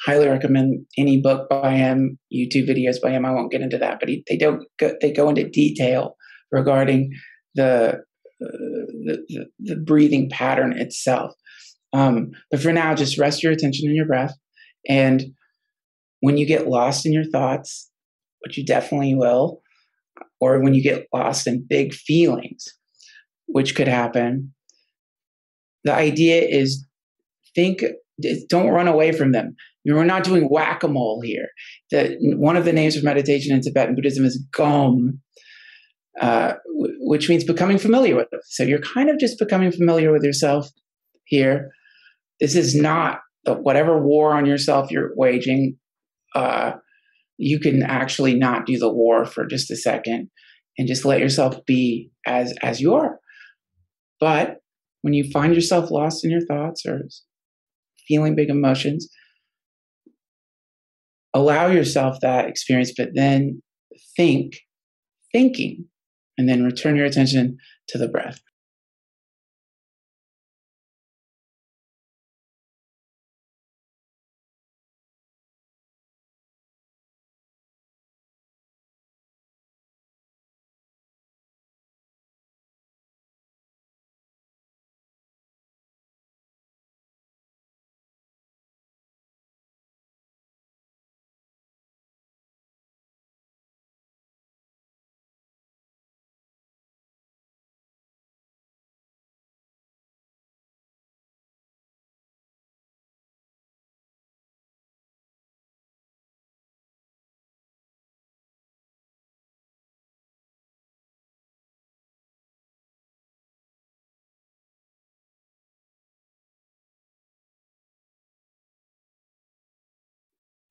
[0.06, 3.26] Highly recommend any book by him, YouTube videos by him.
[3.26, 6.16] I won't get into that, but he, they don't go, they go into detail
[6.52, 7.12] regarding
[7.56, 8.00] the
[8.40, 8.48] uh,
[9.06, 11.34] the, the, the breathing pattern itself.
[11.92, 14.36] Um, but for now, just rest your attention on your breath.
[14.88, 15.24] And
[16.20, 17.90] when you get lost in your thoughts,
[18.42, 19.62] which you definitely will,
[20.40, 22.66] or when you get lost in big feelings,
[23.48, 24.54] which could happen,
[25.88, 26.86] the idea is
[27.56, 27.82] think,
[28.50, 29.56] don't run away from them.
[29.86, 31.48] We're not doing whack a mole here.
[32.20, 35.22] One of the names for meditation in Tibetan Buddhism is Gom,
[36.20, 38.42] uh, w- which means becoming familiar with it.
[38.48, 40.70] So you're kind of just becoming familiar with yourself
[41.24, 41.70] here.
[42.42, 45.78] This is not the, whatever war on yourself you're waging.
[46.36, 46.74] Uh,
[47.38, 50.30] you can actually not do the war for just a second
[50.78, 53.20] and just let yourself be as as you are.
[54.20, 54.58] But
[55.02, 57.02] when you find yourself lost in your thoughts or
[58.08, 59.10] feeling big emotions,
[61.34, 63.62] allow yourself that experience, but then
[64.16, 64.54] think,
[65.32, 65.86] thinking,
[66.38, 67.58] and then return your attention
[67.90, 68.40] to the breath.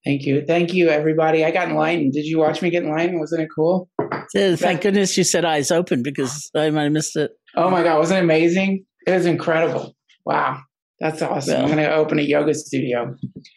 [0.06, 0.44] Thank you.
[0.46, 1.44] Thank you, everybody.
[1.44, 2.12] I got in line.
[2.12, 3.18] Did you watch me get in line?
[3.18, 3.90] Wasn't it cool?
[4.32, 7.32] Thank goodness you said eyes open because I might have missed it.
[7.56, 8.84] Oh my God, wasn't it amazing?
[9.04, 9.96] It was incredible.
[10.24, 10.60] Wow.
[11.00, 11.60] That's awesome.
[11.60, 13.16] I'm going to open a yoga studio.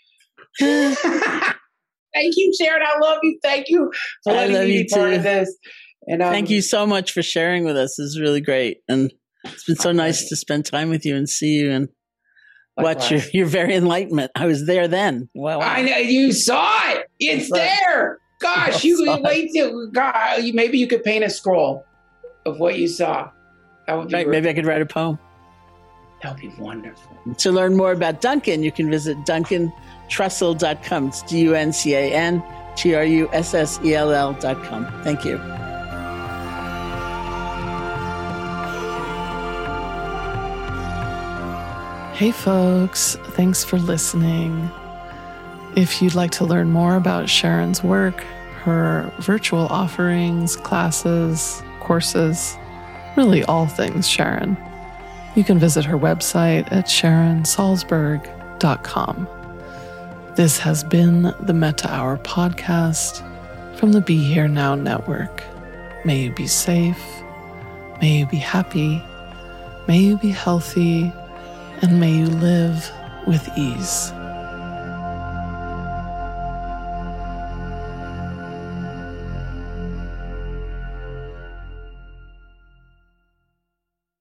[0.60, 1.06] Thank
[2.36, 2.82] you, Sharon.
[2.84, 3.40] I love you.
[3.44, 3.92] Thank you
[4.24, 5.56] for letting me be part of this.
[6.08, 7.96] And um, thank you so much for sharing with us.
[7.98, 11.30] This is really great, and it's been so nice to spend time with you and
[11.30, 11.90] see you and
[12.84, 14.32] watch your, your very enlightenment.
[14.36, 15.30] I was there then.
[15.34, 17.10] Well, I know you saw it.
[17.20, 18.20] It's there.
[18.40, 20.44] Gosh, you wait till God.
[20.54, 21.86] Maybe you could paint a scroll
[22.46, 23.32] of what you saw.
[23.88, 25.18] Right, maybe I could write a poem.
[26.22, 27.18] That would be wonderful.
[27.38, 31.08] To learn more about Duncan, you can visit duncantrussell.com.
[31.08, 32.44] It's D U N C A N
[32.76, 35.02] T R U S S E L L.com.
[35.04, 35.59] Thank you.
[42.20, 43.16] Hey, folks.
[43.28, 44.70] Thanks for listening.
[45.78, 48.20] If you'd like to learn more about Sharon's work,
[48.64, 52.58] her virtual offerings, classes, courses,
[53.16, 54.58] really all things Sharon,
[55.34, 59.28] you can visit her website at sharonsalzberg.com.
[60.36, 63.24] This has been the Metta Hour podcast
[63.78, 65.42] from the Be Here Now Network.
[66.04, 67.02] May you be safe,
[68.02, 69.02] may you be happy,
[69.88, 71.14] may you be healthy,
[71.82, 72.92] and may you live
[73.26, 74.12] with ease.